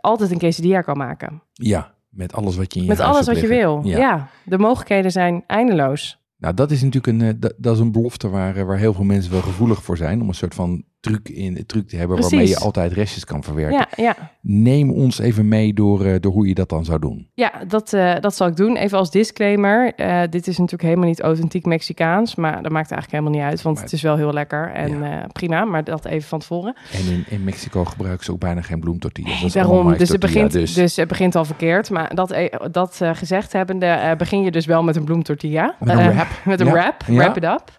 altijd 0.00 0.30
een 0.30 0.38
quesadilla 0.38 0.80
kan 0.80 0.96
maken. 0.96 1.42
Ja, 1.52 1.94
met 2.08 2.32
alles 2.32 2.56
wat 2.56 2.72
je 2.72 2.78
in 2.78 2.84
je 2.84 2.90
Met 2.90 3.00
alles 3.00 3.26
wat 3.26 3.40
je 3.40 3.46
wil, 3.46 3.80
ja. 3.84 3.98
ja. 3.98 4.28
De 4.44 4.58
mogelijkheden 4.58 5.10
zijn 5.10 5.44
eindeloos. 5.46 6.18
Nou, 6.38 6.54
dat 6.54 6.70
is 6.70 6.82
natuurlijk 6.82 7.20
een, 7.20 7.40
dat, 7.40 7.54
dat 7.56 7.74
is 7.74 7.80
een 7.80 7.92
belofte 7.92 8.28
waar, 8.28 8.66
waar 8.66 8.78
heel 8.78 8.94
veel 8.94 9.04
mensen 9.04 9.32
wel 9.32 9.42
gevoelig 9.42 9.82
voor 9.82 9.96
zijn. 9.96 10.20
Om 10.20 10.28
een 10.28 10.34
soort 10.34 10.54
van 10.54 10.84
truc, 11.00 11.28
in, 11.28 11.66
truc 11.66 11.88
te 11.88 11.96
hebben 11.96 12.20
waarmee 12.20 12.48
je 12.48 12.58
altijd 12.58 12.92
restjes 12.92 13.24
kan 13.24 13.42
verwerken. 13.42 13.78
Ja, 13.78 13.88
ja. 13.96 14.30
Neem 14.40 14.90
ons 14.90 15.18
even 15.18 15.48
mee 15.48 15.74
door, 15.74 16.06
uh, 16.06 16.14
door 16.20 16.32
hoe 16.32 16.48
je 16.48 16.54
dat 16.54 16.68
dan 16.68 16.84
zou 16.84 16.98
doen. 16.98 17.30
Ja, 17.34 17.52
dat, 17.68 17.92
uh, 17.92 18.14
dat 18.20 18.36
zal 18.36 18.46
ik 18.46 18.56
doen. 18.56 18.76
Even 18.76 18.98
als 18.98 19.10
disclaimer. 19.10 19.92
Uh, 19.96 20.22
dit 20.30 20.46
is 20.46 20.58
natuurlijk 20.58 20.82
helemaal 20.82 21.08
niet 21.08 21.20
authentiek 21.20 21.64
Mexicaans. 21.64 22.34
Maar 22.34 22.62
dat 22.62 22.72
maakt 22.72 22.90
eigenlijk 22.90 23.10
helemaal 23.10 23.32
niet 23.32 23.50
uit. 23.50 23.62
Want 23.62 23.74
maar, 23.74 23.84
het 23.84 23.92
is 23.92 24.02
wel 24.02 24.16
heel 24.16 24.32
lekker 24.32 24.72
en 24.72 24.98
ja. 24.98 25.26
prima. 25.32 25.64
Maar 25.64 25.84
dat 25.84 26.04
even 26.04 26.28
van 26.28 26.38
tevoren. 26.38 26.76
En 26.92 27.12
in, 27.12 27.24
in 27.28 27.44
Mexico 27.44 27.84
gebruiken 27.84 28.24
ze 28.24 28.32
ook 28.32 28.40
bijna 28.40 28.62
geen 28.62 28.80
bloemtortillas. 28.80 29.40
Nee, 29.40 29.50
daarom. 29.50 29.96
Dus 29.96 30.08
het, 30.08 30.20
begint, 30.20 30.52
dus. 30.52 30.74
dus. 30.74 30.96
het 30.96 31.08
begint 31.08 31.34
al 31.34 31.44
verkeerd. 31.44 31.90
Maar 31.90 32.14
dat, 32.14 32.34
dat 32.70 33.00
gezegd 33.12 33.52
hebbende 33.52 34.14
begin 34.18 34.42
je 34.42 34.50
dus 34.50 34.66
wel 34.66 34.82
met 34.82 34.96
een 34.96 35.04
bloemtortilla. 35.04 35.74
Met 35.80 35.98
een 35.98 36.12
wrap. 36.12 36.28
met 36.44 36.60
een 36.60 36.70
wrap. 36.70 37.02
Wrap 37.06 37.36
it 37.36 37.44
up. 37.44 37.76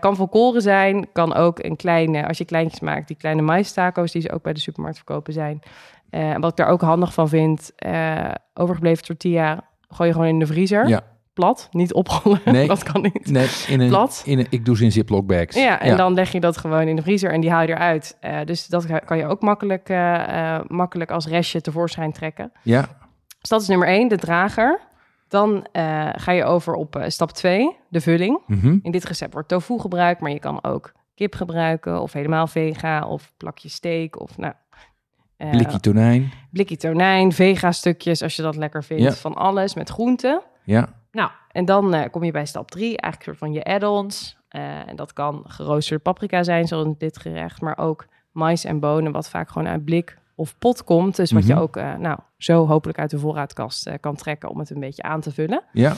kan 0.00 0.16
volkoren 0.16 0.62
zijn. 0.62 1.06
Kan 1.12 1.34
ook 1.34 1.64
een 1.64 1.76
kleine... 1.76 2.26
Als 2.26 2.38
je 2.38 2.41
kleintjes 2.44 2.80
maakt. 2.80 3.06
Die 3.08 3.16
kleine 3.16 3.42
maistaco's 3.42 4.12
die 4.12 4.22
ze 4.22 4.32
ook 4.32 4.42
bij 4.42 4.52
de 4.52 4.60
supermarkt 4.60 4.96
verkopen 4.96 5.32
zijn. 5.32 5.62
Uh, 6.12 6.36
wat 6.36 6.50
ik 6.50 6.56
daar 6.56 6.68
ook 6.68 6.80
handig 6.80 7.12
van 7.12 7.28
vind, 7.28 7.72
uh, 7.86 8.30
overgebleven 8.54 9.04
tortilla 9.04 9.64
gooi 9.88 10.08
je 10.08 10.14
gewoon 10.14 10.28
in 10.28 10.38
de 10.38 10.46
vriezer. 10.46 10.88
Ja. 10.88 11.00
Plat, 11.32 11.68
niet 11.70 11.92
oprollen. 11.92 12.40
Nee, 12.52 12.66
dat 12.66 12.82
kan 12.82 13.02
niet. 13.02 13.30
Nee, 13.30 13.48
in 13.68 13.80
een, 13.80 13.88
Plat. 13.88 14.22
In 14.24 14.38
een, 14.38 14.46
ik 14.50 14.64
doe 14.64 14.76
ze 14.76 14.84
in 14.84 14.92
Ziploc 14.92 15.26
bags. 15.26 15.56
Ja, 15.56 15.80
en 15.80 15.96
dan 15.96 16.14
leg 16.14 16.32
je 16.32 16.40
dat 16.40 16.56
gewoon 16.56 16.88
in 16.88 16.96
de 16.96 17.02
vriezer 17.02 17.32
en 17.32 17.40
die 17.40 17.50
haal 17.50 17.62
je 17.62 17.68
eruit. 17.68 18.16
Uh, 18.20 18.38
dus 18.44 18.66
dat 18.66 18.86
kan 19.04 19.16
je 19.16 19.26
ook 19.26 19.42
makkelijk, 19.42 19.88
makkelijk 20.66 21.10
als 21.10 21.26
restje 21.26 21.60
tevoorschijn 21.60 22.12
trekken. 22.12 22.52
Ja. 22.62 22.88
Dus 23.40 23.48
dat 23.48 23.60
is 23.60 23.68
nummer 23.68 23.88
één, 23.88 24.08
de 24.08 24.16
drager. 24.16 24.80
Dan 25.28 25.66
ga 26.16 26.32
je 26.32 26.44
over 26.44 26.74
op 26.74 27.04
stap 27.06 27.30
2, 27.30 27.76
de 27.88 28.00
vulling. 28.00 28.40
Mm 28.46 28.60
-hmm. 28.60 28.80
In 28.82 28.90
dit 28.90 29.04
recept 29.04 29.32
wordt 29.32 29.48
tofu 29.48 29.78
gebruikt, 29.78 30.20
maar 30.20 30.30
je 30.30 30.38
kan 30.38 30.64
ook 30.64 30.92
kip 31.14 31.34
gebruiken 31.34 32.00
of 32.00 32.12
helemaal 32.12 32.46
vega 32.46 33.06
of 33.06 33.32
plakje 33.36 33.68
steak 33.68 34.20
of 34.20 34.38
nou... 34.38 34.52
Uh, 35.38 35.50
blikkie 35.50 35.80
tonijn. 35.80 36.32
Blikkie 36.50 36.76
tonijn, 36.76 37.32
vega 37.32 37.72
stukjes 37.72 38.22
als 38.22 38.36
je 38.36 38.42
dat 38.42 38.56
lekker 38.56 38.84
vindt. 38.84 39.18
Van 39.18 39.34
alles 39.34 39.74
met 39.74 39.88
groenten. 39.88 40.42
Ja. 40.64 40.88
Nou, 41.10 41.30
en 41.50 41.64
dan 41.64 41.94
uh, 41.94 42.02
kom 42.10 42.24
je 42.24 42.30
bij 42.30 42.46
stap 42.46 42.70
drie, 42.70 42.96
eigenlijk 42.96 43.22
soort 43.22 43.38
van 43.38 43.52
je 43.52 43.64
add-ons. 43.64 44.36
Uh, 44.50 44.88
en 44.88 44.96
dat 44.96 45.12
kan 45.12 45.42
geroosterde 45.46 46.02
paprika 46.02 46.42
zijn, 46.42 46.66
zoals 46.66 46.84
in 46.86 46.94
dit 46.98 47.18
gerecht, 47.18 47.60
maar 47.60 47.78
ook 47.78 48.06
mais 48.30 48.64
en 48.64 48.80
bonen, 48.80 49.12
wat 49.12 49.28
vaak 49.28 49.50
gewoon 49.50 49.68
uit 49.68 49.84
blik 49.84 50.18
of 50.34 50.58
pot 50.58 50.84
komt. 50.84 51.16
Dus 51.16 51.32
wat 51.32 51.42
mm 51.42 51.48
-hmm. 51.48 51.58
je 51.58 51.62
ook, 51.62 51.74
nou, 51.98 52.18
zo 52.36 52.66
hopelijk 52.66 52.98
uit 52.98 53.10
de 53.10 53.18
voorraadkast 53.18 53.90
kan 54.00 54.16
trekken 54.16 54.48
om 54.48 54.58
het 54.58 54.70
een 54.70 54.80
beetje 54.80 55.02
aan 55.02 55.20
te 55.20 55.32
vullen. 55.32 55.62
Ja. 55.72 55.92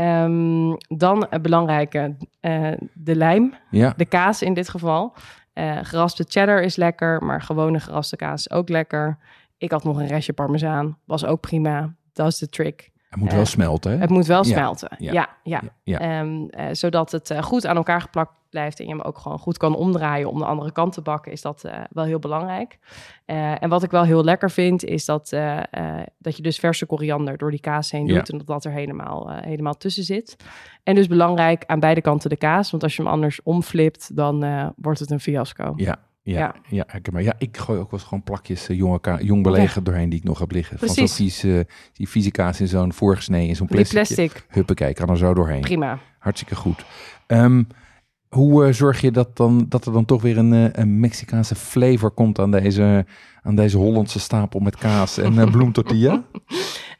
Um, 0.00 0.76
dan 0.88 1.26
het 1.30 1.42
belangrijke, 1.42 2.16
uh, 2.40 2.68
de 2.94 3.16
lijm, 3.16 3.54
ja. 3.70 3.92
de 3.96 4.04
kaas 4.04 4.42
in 4.42 4.54
dit 4.54 4.68
geval. 4.68 5.14
Uh, 5.54 5.78
geraspte 5.82 6.24
cheddar 6.28 6.62
is 6.62 6.76
lekker, 6.76 7.22
maar 7.24 7.42
gewone 7.42 7.80
geraspte 7.80 8.16
kaas 8.16 8.46
is 8.46 8.50
ook 8.56 8.68
lekker. 8.68 9.18
Ik 9.58 9.70
had 9.70 9.84
nog 9.84 9.96
een 9.98 10.06
restje 10.06 10.32
parmezaan, 10.32 10.98
was 11.04 11.24
ook 11.24 11.40
prima. 11.40 11.94
Dat 12.12 12.26
is 12.26 12.38
de 12.38 12.48
trick. 12.48 12.90
Het 13.08 13.20
moet 13.20 13.30
wel 13.30 13.40
Eh, 13.40 13.46
smelten, 13.46 13.92
hè? 13.92 13.98
Het 13.98 14.10
moet 14.10 14.26
wel 14.26 14.44
Ja, 14.44 14.50
smelten. 14.52 14.88
ja, 14.98 15.12
Ja, 15.12 15.28
ja. 15.42 15.60
ja. 15.84 15.98
Ehm, 15.98 16.44
eh, 16.48 16.66
zodat 16.72 17.12
het 17.12 17.30
eh, 17.30 17.42
goed 17.42 17.66
aan 17.66 17.76
elkaar 17.76 18.00
geplakt 18.00 18.32
blijft 18.52 18.78
en 18.78 18.84
je 18.86 18.90
hem 18.90 19.00
ook 19.00 19.18
gewoon 19.18 19.38
goed 19.38 19.56
kan 19.56 19.74
omdraaien 19.76 20.28
om 20.30 20.38
de 20.38 20.44
andere 20.44 20.72
kant 20.72 20.92
te 20.92 21.00
bakken, 21.00 21.32
is 21.32 21.40
dat 21.42 21.64
eh, 21.64 21.80
wel 21.90 22.04
heel 22.04 22.18
belangrijk. 22.18 22.78
Eh, 23.24 23.62
en 23.62 23.68
wat 23.68 23.82
ik 23.82 23.90
wel 23.90 24.04
heel 24.04 24.24
lekker 24.24 24.50
vind, 24.50 24.84
is 24.84 25.04
dat, 25.04 25.32
eh, 25.32 25.60
dat 26.18 26.36
je 26.36 26.42
dus 26.42 26.58
verse 26.58 26.86
koriander 26.86 27.36
door 27.38 27.50
die 27.50 27.60
kaas 27.60 27.90
heen 27.90 28.06
Ja. 28.06 28.14
doet 28.14 28.30
en 28.30 28.38
dat 28.38 28.46
dat 28.46 28.64
er 28.64 28.72
helemaal, 28.72 29.30
helemaal 29.30 29.76
tussen 29.76 30.04
zit. 30.04 30.36
En 30.82 30.94
dus 30.94 31.06
belangrijk 31.06 31.64
aan 31.66 31.80
beide 31.80 32.00
kanten 32.00 32.30
de 32.30 32.36
kaas, 32.36 32.70
want 32.70 32.82
als 32.82 32.96
je 32.96 33.02
hem 33.02 33.10
anders 33.12 33.42
omflipt, 33.42 34.16
dan 34.16 34.72
wordt 34.76 34.98
het 35.00 35.10
een 35.10 35.20
fiasco. 35.20 35.72
Ja, 35.76 35.96
ja, 36.24 36.38
ja. 36.38 36.54
Ja. 36.68 37.00
maar. 37.12 37.22
ja, 37.22 37.34
ik 37.38 37.56
gooi 37.56 37.78
ook 37.78 37.90
wel 37.90 37.98
eens 38.00 38.08
gewoon 38.08 38.24
plakjes 38.24 38.68
eh, 38.68 38.76
jonge 38.76 39.00
jong 39.22 39.42
belegerd 39.42 39.84
doorheen 39.84 40.08
die 40.08 40.18
ik 40.18 40.24
nog 40.24 40.38
heb 40.38 40.50
liggen. 40.52 40.78
Van 40.78 40.88
zo'n 40.88 40.96
Precies. 41.04 41.40
vies, 41.40 41.64
die 41.92 42.08
vieze 42.08 42.30
kaas 42.30 42.60
in 42.60 42.68
zo'n 42.68 42.92
voorgesneden 42.92 43.48
in 43.48 43.56
zo'n 43.56 43.66
Die 43.66 43.76
plastic. 43.76 44.16
plastic, 44.16 44.46
Huppakee, 44.48 44.92
kan 44.92 45.08
er 45.10 45.16
zo 45.16 45.34
doorheen. 45.34 45.60
prima. 45.60 45.98
Hartstikke 46.18 46.54
goed. 46.54 46.84
Ehm, 47.26 47.62
hoe 48.34 48.66
eh, 48.66 48.72
zorg 48.72 49.00
je 49.00 49.10
dat, 49.10 49.36
dan, 49.36 49.66
dat 49.68 49.86
er 49.86 49.92
dan 49.92 50.04
toch 50.04 50.22
weer 50.22 50.38
een, 50.38 50.52
eh, 50.52 50.64
een 50.82 51.00
Mexicaanse 51.00 51.54
flavor 51.54 52.10
komt 52.10 52.38
aan 52.38 52.50
deze, 52.50 53.06
aan 53.42 53.54
deze 53.54 53.76
Hollandse 53.76 54.20
stapel 54.20 54.60
met 54.60 54.76
kaas 54.76 55.18
en 55.18 55.38
eh, 55.38 55.50
bloemtortilla? 55.50 56.22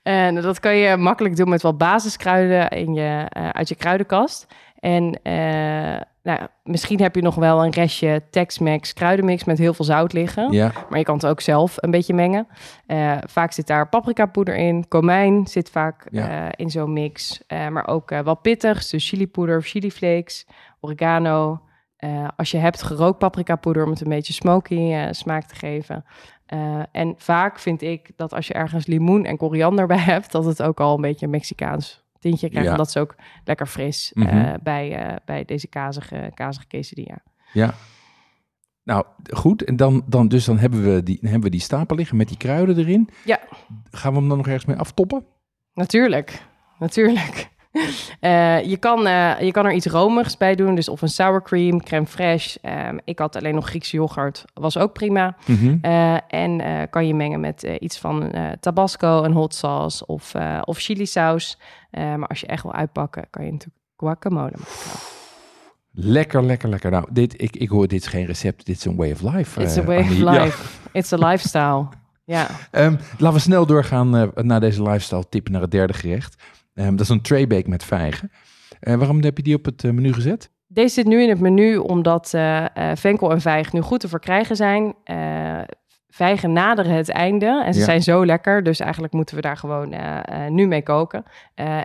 En 0.03 0.35
dat 0.35 0.61
kan 0.61 0.77
je 0.77 0.97
makkelijk 0.97 1.37
doen 1.37 1.49
met 1.49 1.63
wat 1.63 1.79
basiskruiden 1.79 2.69
in 2.79 2.95
je, 2.95 3.27
eh, 3.29 3.49
uit 3.49 3.69
je 3.69 3.75
kruidenkast. 3.75 4.47
En 4.79 5.21
eh, 5.23 6.01
nou, 6.23 6.41
misschien 6.65 7.01
heb 7.01 7.15
je 7.15 7.23
nog 7.23 7.35
wel 7.35 7.65
een 7.65 7.71
restje 7.71 8.23
Tex-Mex 8.31 8.93
kruidenmix 8.93 9.45
met 9.45 9.59
heel 9.59 9.75
veel 9.75 9.85
zout 9.85 10.13
liggen. 10.13 10.53
Ja, 10.53 10.73
Maar 10.89 10.99
je 10.99 11.05
kan 11.05 11.15
het 11.15 11.27
ook 11.27 11.41
zelf 11.41 11.75
een 11.77 11.91
beetje 11.91 12.15
mengen. 12.15 12.47
Eh, 12.87 13.17
vaak 13.27 13.53
zit 13.53 13.67
daar 13.67 13.89
paprikapoeder 13.89 14.57
in. 14.57 14.89
Komijn 14.89 15.47
zit 15.47 15.71
vaak 15.71 16.07
Ja. 16.11 16.29
eh, 16.47 16.49
in 16.57 16.71
zo'n 16.71 16.93
mix. 16.93 17.43
Eh, 17.47 17.69
maar 17.69 17.87
ook 17.87 18.11
eh, 18.11 18.21
wat 18.21 18.43
pittigs, 18.43 18.91
dus 18.91 19.09
chilipoeder 19.09 19.57
of 19.57 19.67
chiliflakes, 19.67 20.47
oregano. 20.83 21.63
Eh, 21.97 22.29
als 22.37 22.51
je 22.51 22.57
hebt 22.59 22.83
gerookt 22.83 23.19
paprikapoeder 23.19 23.85
om 23.85 23.91
het 23.91 24.01
een 24.01 24.09
beetje 24.09 24.33
smoky 24.33 25.09
smaak 25.11 25.45
te 25.45 25.55
geven. 25.55 26.05
Eh, 26.47 26.83
en 26.93 27.15
vaak 27.17 27.59
vind 27.59 27.83
ik 27.83 28.11
dat 28.17 28.33
als 28.33 28.47
je 28.47 28.55
ergens 28.55 28.87
limoen 28.87 29.25
en 29.25 29.37
koriander 29.37 29.87
bij 29.87 29.99
hebt, 30.13 30.33
dat 30.33 30.45
het 30.45 30.63
ook 30.63 30.81
al 30.81 30.95
een 30.95 31.01
beetje 31.01 31.25
een 31.25 31.31
Mexicaans 31.33 32.05
tintje 32.19 32.49
krijgt. 32.49 32.67
Ja. 32.67 32.73
En 32.73 32.79
dat 32.79 32.89
is 32.89 32.97
ook 32.97 33.15
lekker 33.45 33.67
fris 33.67 34.11
Mhm. 34.15 34.29
eh, 34.29 34.55
bij, 34.63 34.97
eh, 34.97 35.17
bij 35.25 35.45
deze 35.45 35.67
kazige, 35.67 36.31
kazige 36.35 36.67
quesadilla. 36.67 37.19
ja. 37.53 37.75
Nou, 38.85 39.05
goed. 39.35 39.65
En 39.65 39.77
dan, 39.77 40.03
dan, 40.07 40.29
dus 40.29 40.45
dan 40.45 40.59
hebben 40.59 40.83
we, 40.95 41.03
die, 41.03 41.19
hebben 41.23 41.41
we 41.43 41.51
die 41.51 41.61
stapel 41.61 41.97
liggen 41.97 42.17
met 42.17 42.29
die 42.29 42.37
kruiden 42.37 42.79
erin. 42.79 43.09
Ja. 43.25 43.41
Gaan 43.91 44.13
we 44.13 44.19
hem 44.19 44.29
dan 44.29 44.37
nog 44.37 44.47
ergens 44.47 44.65
mee 44.65 44.77
aftoppen? 44.77 45.25
Natuurlijk, 45.75 46.43
natuurlijk. 46.79 47.51
Eh, 48.21 48.65
je, 48.65 48.77
kan, 48.77 49.07
eh, 49.07 49.41
je 49.41 49.51
kan 49.51 49.67
er 49.67 49.73
iets 49.73 49.87
romigs 49.87 50.37
bij 50.37 50.55
doen, 50.55 50.75
dus 50.75 50.89
of 50.89 51.03
een 51.03 51.09
sour 51.09 51.43
cream, 51.43 51.83
crème 51.83 52.07
fraîche. 52.07 52.61
Ehm, 52.61 52.99
ik 53.05 53.19
had 53.19 53.37
alleen 53.37 53.55
nog 53.55 53.69
Griekse 53.69 53.97
yoghurt, 53.97 54.45
was 54.55 54.79
ook 54.79 54.93
prima. 54.93 55.37
Mhm. 55.47 55.77
Eh, 55.81 56.17
en 56.29 56.61
kan 56.91 57.07
je 57.07 57.15
mengen 57.15 57.41
met 57.41 57.63
iets 57.79 57.99
van 57.99 58.35
tabasco, 58.61 59.23
een 59.23 59.33
hot 59.33 59.55
sauce 59.55 60.07
of, 60.07 60.33
of 60.65 60.79
chili 60.79 61.07
saus. 61.07 61.59
Maar 61.91 62.27
als 62.27 62.41
je 62.41 62.47
echt 62.47 62.63
wil 62.63 62.75
uitpakken, 62.75 63.25
kan 63.31 63.45
je 63.45 63.51
natuurlijk 63.51 63.79
guacamole 63.97 64.51
maken. 64.51 65.01
Lekker, 65.91 66.45
lekker, 66.45 66.69
lekker. 66.69 66.91
Nou, 66.91 67.07
dit, 67.11 67.43
ik, 67.43 67.57
ik 67.57 67.69
hoor, 67.69 67.89
dit 67.89 68.01
is 68.01 68.07
geen 68.07 68.27
recept, 68.27 68.67
dit 68.67 68.77
is 68.77 68.85
een 68.85 68.97
way 68.97 69.13
of 69.13 69.23
life. 69.23 69.63
It's 69.63 69.77
a 69.77 69.85
way 69.85 69.99
of. 69.99 70.17
Ja. 70.17 70.43
life. 70.43 70.79
It's 70.93 71.13
a 71.13 71.29
lifestyle. 71.29 71.87
Ja. 72.25 72.47
Ehm, 72.71 72.97
laten 73.19 73.37
we 73.37 73.43
snel 73.43 73.67
doorgaan 73.67 74.33
naar 74.35 74.61
deze 74.61 74.83
lifestyle 74.83 75.29
tip 75.29 75.49
naar 75.49 75.61
het 75.61 75.71
derde 75.71 75.93
gerecht. 75.93 76.43
Ehm, 76.75 76.91
dat 76.91 77.01
is 77.01 77.09
een 77.09 77.21
traybake 77.23 77.69
met 77.69 77.85
vijgen. 77.85 78.31
Eh, 78.81 78.95
waarom 78.95 79.23
heb 79.23 79.37
je 79.37 79.43
die 79.43 79.55
op 79.55 79.65
het 79.65 79.85
eh, 79.85 79.91
menu 79.91 80.13
gezet? 80.13 80.51
Deze 80.67 80.95
zit 80.95 81.07
nu 81.07 81.23
in 81.23 81.29
het 81.29 81.41
menu 81.41 81.77
omdat 81.77 82.35
eh, 82.35 82.65
venkel 82.95 83.31
en 83.31 83.41
vijg 83.41 83.73
nu 83.73 83.81
goed 83.81 84.01
te 84.01 84.09
verkrijgen 84.09 84.57
zijn. 84.57 84.95
Vijgen 86.09 86.53
naderen 86.53 86.95
het 86.95 87.09
einde 87.09 87.63
en 87.65 87.73
ze 87.73 87.79
Ja. 87.79 87.85
zijn 87.85 88.03
zo 88.03 88.27
lekker. 88.27 88.63
Dus 88.63 88.81
eigenlijk 88.81 89.13
moeten 89.13 89.37
we 89.37 89.41
daar 89.43 89.57
gewoon 89.57 89.95
nu 90.49 90.67
mee 90.67 90.83
koken. 90.83 91.25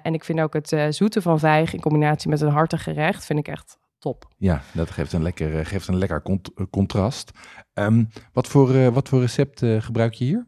En 0.02 0.14
ik 0.14 0.24
vind 0.24 0.40
ook 0.40 0.54
het 0.54 0.76
zoete 0.90 1.22
van 1.22 1.40
vijg 1.40 1.74
in 1.74 1.80
combinatie 1.80 2.30
met 2.30 2.42
een 2.42 2.50
hartig 2.52 2.84
gerecht 2.84 3.26
vind 3.26 3.40
ik 3.40 3.48
echt 3.48 3.78
top. 4.00 4.26
Ja, 4.38 4.62
dat 4.74 4.92
geeft 4.92 5.14
een 5.14 5.22
lekker, 5.22 5.66
geeft 5.66 5.88
een 5.88 5.98
lekker 5.98 6.22
cont- 6.22 6.52
contrast. 6.70 7.32
Ehm, 7.74 8.04
wat, 8.34 8.48
voor, 8.48 8.92
wat 8.92 9.10
voor 9.10 9.20
recept 9.20 9.60
gebruik 9.80 10.14
je 10.14 10.26
hier? 10.26 10.48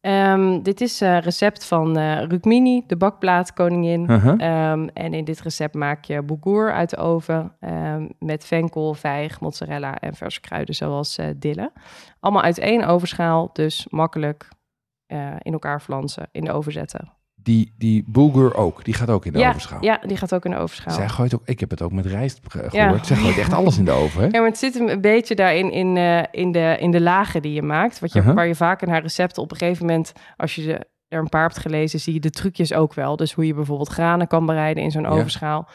Ehm, 0.00 0.62
dit 0.62 0.80
is 0.80 1.00
een 1.00 1.20
recept 1.20 1.64
van 1.64 1.96
eh 1.96 2.22
Rukmini, 2.22 2.82
de 2.86 2.96
bakplaatkoningin. 2.96 4.10
Uh-huh. 4.10 4.40
Ehm, 4.40 4.88
en 4.92 5.14
in 5.14 5.24
dit 5.24 5.40
recept 5.40 5.74
maak 5.74 6.04
je 6.04 6.22
boegoer 6.22 6.72
uit 6.72 6.90
de 6.90 6.96
oven 6.96 7.56
ehm, 7.60 8.08
met 8.18 8.44
venkel, 8.44 8.94
vijg, 8.94 9.40
mozzarella 9.40 9.98
en 9.98 10.14
verse 10.14 10.40
kruiden 10.40 10.74
zoals 10.74 11.18
eh 11.18 11.26
dille. 11.36 11.72
Allemaal 12.20 12.42
uit 12.42 12.58
één 12.58 12.84
ovenschaal, 12.84 13.50
dus 13.52 13.86
makkelijk 13.90 14.48
eh, 15.06 15.34
in 15.38 15.52
elkaar 15.52 15.80
flansen, 15.80 16.28
in 16.32 16.44
de 16.44 16.52
oven 16.52 16.72
zetten. 16.72 17.17
Die, 17.42 17.72
die 17.78 18.04
bulgur 18.06 18.54
ook, 18.56 18.84
die 18.84 18.94
gaat 18.94 19.10
ook 19.10 19.26
in 19.26 19.32
de 19.32 19.38
ja, 19.38 19.48
ovenschaal. 19.48 19.84
ja, 19.84 20.00
die 20.06 20.16
gaat 20.16 20.34
ook 20.34 20.44
in 20.44 20.50
de 20.50 20.56
ovenschaal. 20.56 20.94
Zij 20.94 21.08
gooit 21.08 21.34
ook, 21.34 21.42
ik 21.44 21.60
heb 21.60 21.70
het 21.70 21.82
ook 21.82 21.92
met 21.92 22.06
rijst 22.06 22.40
ge- 22.48 22.58
gehoord. 22.70 22.72
Ja. 22.72 23.04
Zij 23.04 23.16
gooit 23.16 23.38
echt 23.38 23.52
alles 23.52 23.78
in 23.78 23.84
de 23.84 23.90
oven, 23.90 24.20
hè? 24.20 24.26
Ja, 24.26 24.38
maar 24.38 24.48
het 24.48 24.58
zit 24.58 24.74
een 24.74 25.00
beetje 25.00 25.34
daarin 25.34 25.70
in, 25.72 25.96
eh, 25.96 26.22
in, 26.30 26.52
de, 26.52 26.76
in 26.80 26.90
de 26.90 27.00
lagen 27.00 27.42
die 27.42 27.52
je 27.52 27.62
maakt. 27.62 27.98
Wat 27.98 28.12
je, 28.12 28.18
Uh-huh. 28.18 28.34
Waar 28.34 28.46
je 28.46 28.54
vaak 28.54 28.82
in 28.82 28.88
haar 28.88 29.02
recepten 29.02 29.42
op 29.42 29.50
een 29.50 29.56
gegeven 29.56 29.86
moment, 29.86 30.12
als 30.36 30.54
je 30.54 30.62
de, 30.62 30.86
er 31.08 31.18
een 31.18 31.28
paar 31.28 31.42
hebt 31.42 31.58
gelezen, 31.58 32.00
zie 32.00 32.14
je 32.14 32.20
de 32.20 32.30
trucjes 32.30 32.72
ook 32.72 32.94
wel. 32.94 33.16
Dus 33.16 33.32
hoe 33.32 33.46
je 33.46 33.54
bijvoorbeeld 33.54 33.88
granen 33.88 34.26
kan 34.26 34.46
bereiden 34.46 34.82
in 34.82 34.90
zo'n 34.90 35.02
Ja. 35.02 35.08
ovenschaal. 35.08 35.68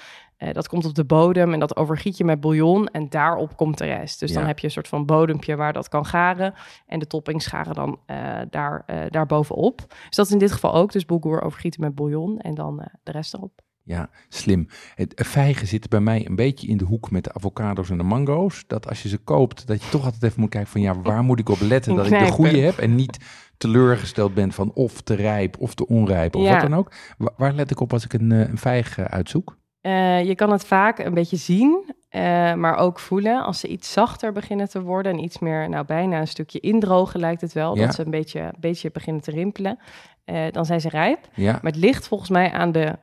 Eh, 0.43 0.53
dat 0.53 0.67
komt 0.67 0.85
op 0.85 0.93
de 0.95 1.03
bodem 1.05 1.53
en 1.53 1.59
dat 1.59 1.75
overgiet 1.75 2.17
je 2.17 2.23
met 2.23 2.39
bouillon 2.41 2.87
en 2.87 3.09
daarop 3.09 3.57
komt 3.57 3.77
de 3.77 3.85
rest. 3.85 4.19
Dus 4.19 4.31
dan 4.33 4.45
heb 4.45 4.59
je 4.59 4.65
een 4.65 4.71
soort 4.71 4.87
van 4.87 5.05
bodempje 5.05 5.55
waar 5.55 5.73
dat 5.73 5.89
kan 5.89 6.05
garen. 6.05 6.53
En 6.87 6.99
de 6.99 7.07
toppings 7.07 7.47
garen 7.47 7.73
dan 7.75 7.99
eh, 8.05 8.17
daar, 8.49 8.83
eh 8.85 8.97
daar 9.09 9.25
bovenop. 9.25 9.77
Dus 10.07 10.15
dat 10.15 10.25
is 10.25 10.31
in 10.31 10.37
dit 10.37 10.51
geval 10.51 10.73
ook. 10.73 10.91
Dus 10.91 11.05
bulgur 11.05 11.41
overgieten 11.41 11.81
met 11.81 11.95
bouillon 11.95 12.39
en 12.39 12.53
dan 12.55 12.81
eh, 12.81 12.87
de 13.03 13.11
rest 13.11 13.33
erop. 13.33 13.61
Ja, 13.83 14.09
slim. 14.29 14.67
Het 14.95 15.13
eh, 15.13 15.25
vijgen 15.25 15.67
zitten 15.67 15.89
bij 15.89 15.99
mij 15.99 16.25
een 16.27 16.35
beetje 16.35 16.67
in 16.67 16.77
de 16.77 16.85
hoek 16.85 17.11
met 17.11 17.23
de 17.23 17.33
avocado's 17.33 17.89
en 17.89 17.97
de 17.97 18.03
mango's. 18.03 18.63
Dat 18.67 18.89
als 18.89 19.03
je 19.03 19.09
ze 19.09 19.17
koopt, 19.17 19.67
dat 19.67 19.83
je 19.83 19.89
toch 19.89 20.03
altijd 20.05 20.23
even 20.23 20.39
moet 20.39 20.49
kijken 20.49 20.71
van 20.71 20.81
ja, 20.81 20.99
waar 21.01 21.23
moet 21.23 21.39
ik 21.39 21.49
op 21.49 21.59
letten 21.61 21.95
dat 21.95 22.05
ik 22.05 22.19
de 22.19 22.25
goede 22.31 22.57
heb 22.57 22.77
en 22.77 22.95
niet 22.95 23.17
teleurgesteld 23.57 24.33
ben 24.33 24.51
van 24.51 24.71
of 24.73 25.01
te 25.01 25.13
rijp 25.13 25.57
of 25.59 25.73
te 25.73 25.87
onrijp 25.87 26.35
of 26.35 26.41
Ja. 26.43 26.51
wat 26.51 26.61
dan 26.61 26.75
ook. 26.75 26.91
Wa- 27.17 27.33
waar 27.37 27.53
let 27.53 27.71
ik 27.71 27.79
op 27.79 27.93
als 27.93 28.03
ik 28.05 28.13
een, 28.13 28.31
eh, 28.31 28.39
een 28.49 28.57
vijg 28.57 28.97
eh, 28.97 29.05
uitzoek? 29.05 29.57
Eh, 29.83 30.23
je 30.23 30.35
kan 30.35 30.51
het 30.51 30.65
vaak 30.65 30.99
een 30.99 31.13
beetje 31.13 31.35
zien, 31.37 31.93
eh, 32.09 32.53
maar 32.53 32.75
ook 32.75 32.99
voelen. 32.99 33.43
Als 33.43 33.59
ze 33.59 33.67
iets 33.67 33.91
zachter 33.91 34.31
beginnen 34.31 34.69
te 34.69 34.81
worden 34.81 35.11
en 35.11 35.23
iets 35.23 35.39
meer, 35.39 35.69
nou 35.69 35.85
bijna 35.85 36.19
een 36.19 36.27
stukje 36.27 36.59
indrogen 36.59 37.19
lijkt 37.19 37.41
het 37.41 37.53
wel. 37.53 37.75
Ja. 37.77 37.85
Dat 37.85 37.95
ze 37.95 38.05
een 38.05 38.11
beetje, 38.11 38.39
een 38.39 38.53
beetje 38.59 38.91
beginnen 38.91 39.21
te 39.21 39.31
rimpelen. 39.31 39.79
eh, 40.25 40.41
dan 40.51 40.65
zijn 40.65 40.81
ze 40.81 40.89
rijp. 40.89 41.19
Ja, 41.33 41.51
Maar 41.51 41.71
het 41.71 41.75
ligt 41.81 42.07
volgens 42.07 42.29
mij 42.29 42.51
aan 42.51 42.71
de, 42.71 42.95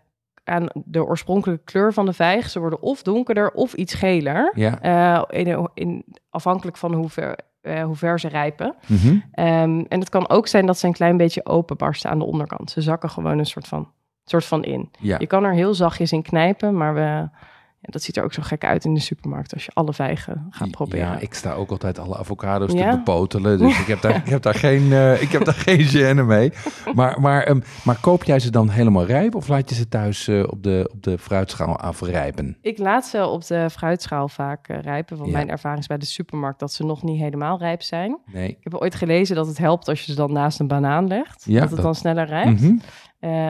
aan 0.44 0.66
de 0.84 1.04
oorspronkelijke 1.04 1.64
kleur 1.64 1.92
van 1.92 2.06
de 2.06 2.12
vijg. 2.12 2.50
Ze 2.50 2.60
worden 2.60 2.82
of 2.82 3.02
donkerder 3.02 3.50
of 3.52 3.72
iets 3.74 3.94
geler. 3.94 4.52
ja. 4.54 5.26
in, 5.28 5.68
in, 5.74 6.04
afhankelijk 6.30 6.76
van 6.76 6.94
hoe 6.94 7.08
ver, 7.08 7.38
hoe 7.84 7.94
ver 7.96 8.20
ze 8.20 8.28
rijpen. 8.28 8.74
Mhm. 8.86 9.16
Ehm, 9.32 9.84
en 9.88 10.00
het 10.00 10.08
kan 10.08 10.28
ook 10.28 10.46
zijn 10.46 10.66
dat 10.66 10.78
ze 10.78 10.86
een 10.86 10.92
klein 10.92 11.16
beetje 11.16 11.46
openbarsten 11.46 12.10
aan 12.10 12.18
de 12.18 12.24
onderkant. 12.24 12.70
Ze 12.70 12.80
zakken 12.80 13.10
gewoon 13.10 13.38
een 13.38 13.46
soort 13.46 13.68
van, 13.68 13.88
soort 14.30 14.44
van 14.44 14.64
in. 14.64 14.90
ja. 14.98 15.16
Je 15.18 15.26
kan 15.26 15.44
er 15.44 15.52
heel 15.52 15.74
zachtjes 15.74 16.12
in 16.12 16.22
knijpen, 16.22 16.76
maar 16.76 16.94
we, 16.94 17.28
ja, 17.82 17.88
dat 17.92 18.02
ziet 18.02 18.16
er 18.16 18.24
ook 18.24 18.32
zo 18.32 18.42
gek 18.42 18.64
uit 18.64 18.84
in 18.84 18.94
de 18.94 19.00
supermarkt 19.00 19.52
als 19.54 19.64
je 19.64 19.70
alle 19.74 19.92
vijgen 19.92 20.46
gaat 20.50 20.70
proberen. 20.70 21.06
Ja, 21.06 21.18
ik 21.18 21.34
sta 21.34 21.52
ook 21.52 21.70
altijd 21.70 21.98
alle 21.98 22.16
avocado's 22.18 22.72
Ja? 22.72 22.90
te 22.90 22.96
bepotelen. 22.96 23.58
Dus 23.58 23.78
ik, 23.80 23.86
heb 23.86 24.00
daar, 24.00 24.16
ik, 24.16 24.26
heb 24.28 24.42
daar 24.42 24.54
geen, 24.54 24.92
eh, 24.92 25.22
ik 25.22 25.28
heb 25.32 25.44
daar 25.44 25.54
geen 25.54 25.86
gêne 25.86 26.24
mee. 26.26 26.52
Maar, 26.94 27.20
maar, 27.20 27.42
ehm, 27.42 27.60
maar 27.84 28.00
koop 28.00 28.24
jij 28.24 28.38
ze 28.38 28.50
dan 28.50 28.68
helemaal 28.68 29.04
rijp 29.04 29.34
of 29.34 29.48
laat 29.48 29.68
je 29.68 29.74
ze 29.74 29.88
thuis 29.88 30.28
eh, 30.28 30.42
op, 30.46 30.62
de, 30.62 30.90
op 30.92 31.02
de 31.02 31.18
fruitschaal 31.18 31.76
afrijpen? 31.78 32.56
Ik 32.60 32.78
laat 32.78 33.06
ze 33.06 33.26
op 33.26 33.46
de 33.46 33.70
fruitschaal 33.70 34.28
vaak 34.28 34.68
eh, 34.68 34.80
rijpen, 34.80 35.16
want 35.16 35.28
Ja. 35.30 35.36
mijn 35.36 35.50
ervaring 35.50 35.80
is 35.80 35.86
bij 35.86 35.98
de 35.98 36.06
supermarkt 36.06 36.58
dat 36.60 36.72
ze 36.72 36.84
nog 36.84 37.02
niet 37.02 37.20
helemaal 37.20 37.58
rijp 37.58 37.82
zijn. 37.82 38.18
Nee. 38.32 38.48
Ik 38.48 38.58
heb 38.60 38.74
ooit 38.74 38.94
gelezen 38.94 39.36
dat 39.36 39.46
het 39.46 39.58
helpt 39.58 39.88
als 39.88 39.98
je 40.04 40.10
ze 40.12 40.16
dan 40.18 40.32
naast 40.32 40.60
een 40.60 40.68
banaan 40.68 41.06
legt, 41.06 41.44
Ja, 41.46 41.52
dat 41.52 41.62
het 41.62 41.70
dat- 41.76 41.84
dan 41.84 41.94
sneller 41.94 42.26
rijpt. 42.26 42.60
Mhm. 42.60 42.74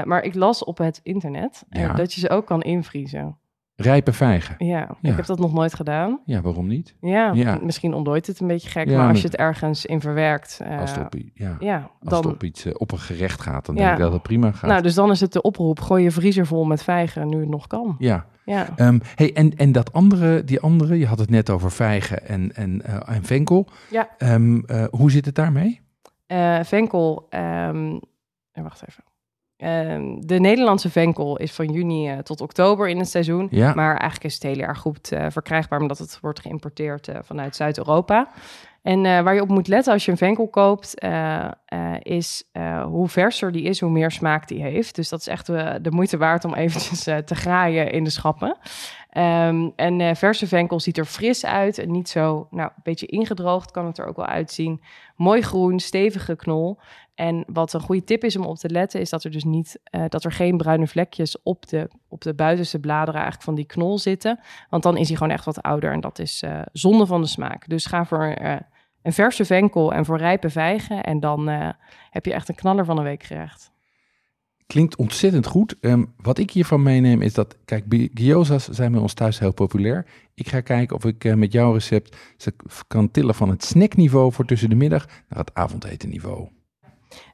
Maar 0.08 0.22
ik 0.22 0.34
las 0.34 0.64
op 0.64 0.78
het 0.78 1.00
internet 1.02 1.64
dat 1.96 2.12
je 2.14 2.20
ze 2.20 2.30
ook 2.30 2.46
kan 2.46 2.62
invriezen. 2.62 3.38
Rijpe 3.82 4.12
vijgen. 4.12 4.54
Ja, 4.66 4.88
Ja. 5.00 5.10
ik 5.10 5.16
heb 5.16 5.26
dat 5.26 5.38
nog 5.38 5.52
nooit 5.52 5.74
gedaan. 5.74 6.20
Ja, 6.24 6.40
waarom 6.40 6.66
niet? 6.66 6.94
Ja, 7.00 7.32
Ja. 7.32 7.58
misschien 7.62 7.94
ontdooit 7.94 8.26
het 8.26 8.40
een 8.40 8.46
beetje 8.46 8.68
gek, 8.70 8.88
Ja, 8.88 8.98
maar 8.98 9.08
als 9.08 9.20
je 9.20 9.26
het 9.26 9.36
ergens 9.36 9.86
in 9.86 10.00
verwerkt, 10.00 10.60
eh, 10.62 10.80
Als 10.80 10.94
het 10.94 11.04
op, 11.04 11.14
ja, 11.34 11.56
ja, 11.60 11.74
als 11.76 11.84
het 12.00 12.22
dan... 12.22 12.32
op 12.32 12.42
iets 12.44 12.64
eh, 12.64 12.72
op 12.76 12.92
een 12.92 12.98
gerecht 12.98 13.40
gaat, 13.40 13.66
dan 13.66 13.74
denk 13.74 13.92
ik 13.92 13.98
dat 13.98 14.12
het 14.12 14.22
prima 14.22 14.52
gaat. 14.52 14.70
Nou, 14.70 14.82
dus 14.82 14.94
dan 14.94 15.10
is 15.10 15.20
het 15.20 15.32
de 15.32 15.42
oproep, 15.42 15.80
gooi 15.80 16.02
je 16.02 16.10
vriezer 16.10 16.46
vol 16.46 16.64
met 16.64 16.82
vijgen 16.82 17.28
nu 17.28 17.40
het 17.40 17.48
nog 17.48 17.66
kan. 17.66 17.96
ja. 17.98 18.26
Ja. 18.44 18.68
Ehm, 18.76 18.98
hey, 19.14 19.32
en, 19.34 19.56
en 19.56 19.72
dat 19.72 19.92
andere, 19.92 20.44
die 20.44 20.60
andere, 20.60 20.98
je 20.98 21.06
had 21.06 21.18
het 21.18 21.30
net 21.30 21.50
over 21.50 21.70
vijgen 21.70 22.26
en, 22.28 22.54
en, 22.54 22.82
eh, 22.82 23.14
en 23.16 23.24
venkel. 23.24 23.66
Ja. 23.90 24.08
Ehm, 24.18 24.58
eh, 24.66 24.84
hoe 24.90 25.10
zit 25.10 25.24
het 25.24 25.34
daarmee? 25.34 25.80
Venkel, 26.62 27.26
ehm, 27.30 27.98
eh, 28.52 28.62
wacht 28.62 28.82
even. 28.88 29.04
Ehm, 29.60 30.20
de 30.20 30.40
Nederlandse 30.40 30.90
venkel 30.90 31.36
is 31.36 31.52
van 31.52 31.72
juni 31.72 32.08
eh, 32.08 32.18
tot 32.18 32.40
oktober 32.40 32.88
in 32.88 32.98
het 32.98 33.08
seizoen. 33.08 33.48
Ja. 33.50 33.74
Maar 33.74 33.96
eigenlijk 33.96 34.24
is 34.24 34.34
het 34.34 34.42
heel 34.42 34.58
erg 34.58 34.78
goed 34.78 35.12
eh, 35.12 35.26
verkrijgbaar, 35.28 35.80
omdat 35.80 35.98
het 35.98 36.18
wordt 36.20 36.40
geïmporteerd 36.40 37.08
eh, 37.08 37.18
vanuit 37.22 37.56
Zuid-Europa. 37.56 38.28
En 38.82 39.02
waar 39.02 39.34
je 39.34 39.42
op 39.42 39.48
moet 39.48 39.68
letten 39.68 39.92
als 39.92 40.04
je 40.04 40.10
een 40.10 40.16
venkel 40.16 40.48
koopt, 40.48 41.04
is 42.02 42.44
hoe 42.84 43.08
verser 43.08 43.52
die 43.52 43.62
is, 43.62 43.80
hoe 43.80 43.90
meer 43.90 44.10
smaak 44.10 44.48
die 44.48 44.62
heeft. 44.62 44.94
Dus 44.94 45.08
dat 45.08 45.20
is 45.20 45.26
echt 45.26 45.46
de 45.46 45.90
moeite 45.90 46.16
waard 46.16 46.44
om 46.44 46.54
eventjes 46.54 47.02
te 47.02 47.34
graaien 47.34 47.92
in 47.92 48.04
de 48.04 48.10
schappen. 48.10 48.56
Ehm, 49.10 49.68
en 49.76 50.00
eh, 50.00 50.14
verse 50.14 50.46
venkel 50.46 50.80
ziet 50.80 50.98
er 50.98 51.04
fris 51.04 51.44
uit 51.44 51.78
en 51.78 51.90
niet 51.90 52.08
zo, 52.08 52.46
nou, 52.50 52.70
een 52.76 52.82
beetje 52.82 53.06
ingedroogd 53.06 53.70
kan 53.70 53.86
het 53.86 53.98
er 53.98 54.06
ook 54.06 54.16
wel 54.16 54.26
uitzien. 54.26 54.82
Mooi 55.16 55.42
groen, 55.42 55.80
stevige 55.80 56.36
knol. 56.36 56.78
En 57.14 57.44
wat 57.46 57.72
een 57.72 57.80
goede 57.80 58.04
tip 58.04 58.24
is 58.24 58.36
om 58.36 58.44
op 58.44 58.56
te 58.56 58.68
letten, 58.68 59.00
is 59.00 59.10
dat 59.10 59.24
er 59.24 59.30
dus 59.30 59.44
niet, 59.44 59.80
eh, 59.84 60.04
dat 60.08 60.24
er 60.24 60.32
geen 60.32 60.56
bruine 60.56 60.86
vlekjes 60.86 61.42
op 61.42 61.68
de, 61.68 61.90
op 62.08 62.20
de 62.20 62.34
buitenste 62.34 62.78
bladeren 62.78 63.14
eigenlijk 63.14 63.44
van 63.44 63.54
die 63.54 63.64
knol 63.64 63.98
zitten. 63.98 64.40
Want 64.68 64.82
dan 64.82 64.96
is 64.96 65.08
hij 65.08 65.16
gewoon 65.16 65.32
echt 65.32 65.44
wat 65.44 65.62
ouder 65.62 65.92
en 65.92 66.00
dat 66.00 66.18
is 66.18 66.42
eh, 66.42 66.60
zonde 66.72 67.06
van 67.06 67.20
de 67.20 67.26
smaak. 67.26 67.68
Dus 67.68 67.86
ga 67.86 68.04
voor 68.04 68.36
een 69.02 69.12
verse 69.12 69.44
venkel 69.44 69.92
en 69.92 70.04
voor 70.04 70.18
rijpe 70.18 70.50
vijgen 70.50 71.02
en 71.02 71.20
dan 71.20 71.48
heb 72.10 72.24
je 72.24 72.32
echt 72.32 72.48
een 72.48 72.54
knaller 72.54 72.84
van 72.84 72.98
een 72.98 73.04
week 73.04 73.22
gerecht. 73.22 73.70
Klinkt 74.70 74.96
ontzettend 74.96 75.46
goed. 75.46 75.76
Ehm, 75.80 76.04
wat 76.16 76.38
ik 76.38 76.50
hiervan 76.50 76.82
meeneem 76.82 77.22
is 77.22 77.34
dat, 77.34 77.56
kijk, 77.64 77.84
gyoza's 78.14 78.68
zijn 78.68 78.92
bij 78.92 79.00
ons 79.00 79.14
thuis 79.14 79.38
heel 79.38 79.52
populair. 79.52 80.06
Ik 80.34 80.48
ga 80.48 80.60
kijken 80.60 80.96
of 80.96 81.04
ik 81.04 81.24
eh, 81.24 81.34
met 81.34 81.52
jouw 81.52 81.72
recept 81.72 82.16
ze 82.36 82.52
kan 82.86 83.10
tillen 83.10 83.34
van 83.34 83.48
het 83.48 83.64
snackniveau 83.64 84.32
voor 84.32 84.44
tussen 84.44 84.68
de 84.68 84.74
middag 84.74 85.06
naar 85.28 85.38
het 85.38 85.54
avondetenniveau. 85.54 86.48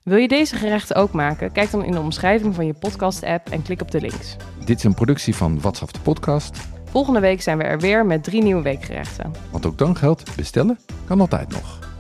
Wil 0.03 0.17
je 0.17 0.29
deze 0.29 0.57
gerechten 0.57 0.97
ook 0.97 1.13
maken? 1.13 1.53
Kijk 1.53 1.71
dan 1.71 1.85
in 1.85 1.93
de 1.93 2.01
omschrijving 2.01 2.55
van 2.55 2.67
je 2.67 2.75
podcast-app 2.75 3.49
en 3.49 3.63
klik 3.63 3.83
op 3.83 3.91
de 3.91 4.01
links. 4.01 4.37
Dit 4.65 4.79
is 4.79 4.85
een 4.85 4.95
productie 4.95 5.35
van 5.35 5.61
WhatsApp 5.61 5.93
de 5.93 6.01
podcast. 6.01 6.69
Volgende 6.85 7.21
week 7.21 7.43
zijn 7.43 7.59
we 7.59 7.65
er 7.65 7.81
weer 7.81 8.07
met 8.07 8.25
drie 8.25 8.43
nieuwe 8.43 8.63
weekgerechten. 8.63 9.33
Want 9.51 9.67
ook 9.67 9.79
dan 9.79 9.97
geldt, 9.97 10.37
bestellen 10.37 10.79
kan 11.07 11.21
altijd 11.21 11.49
nog. 11.49 11.96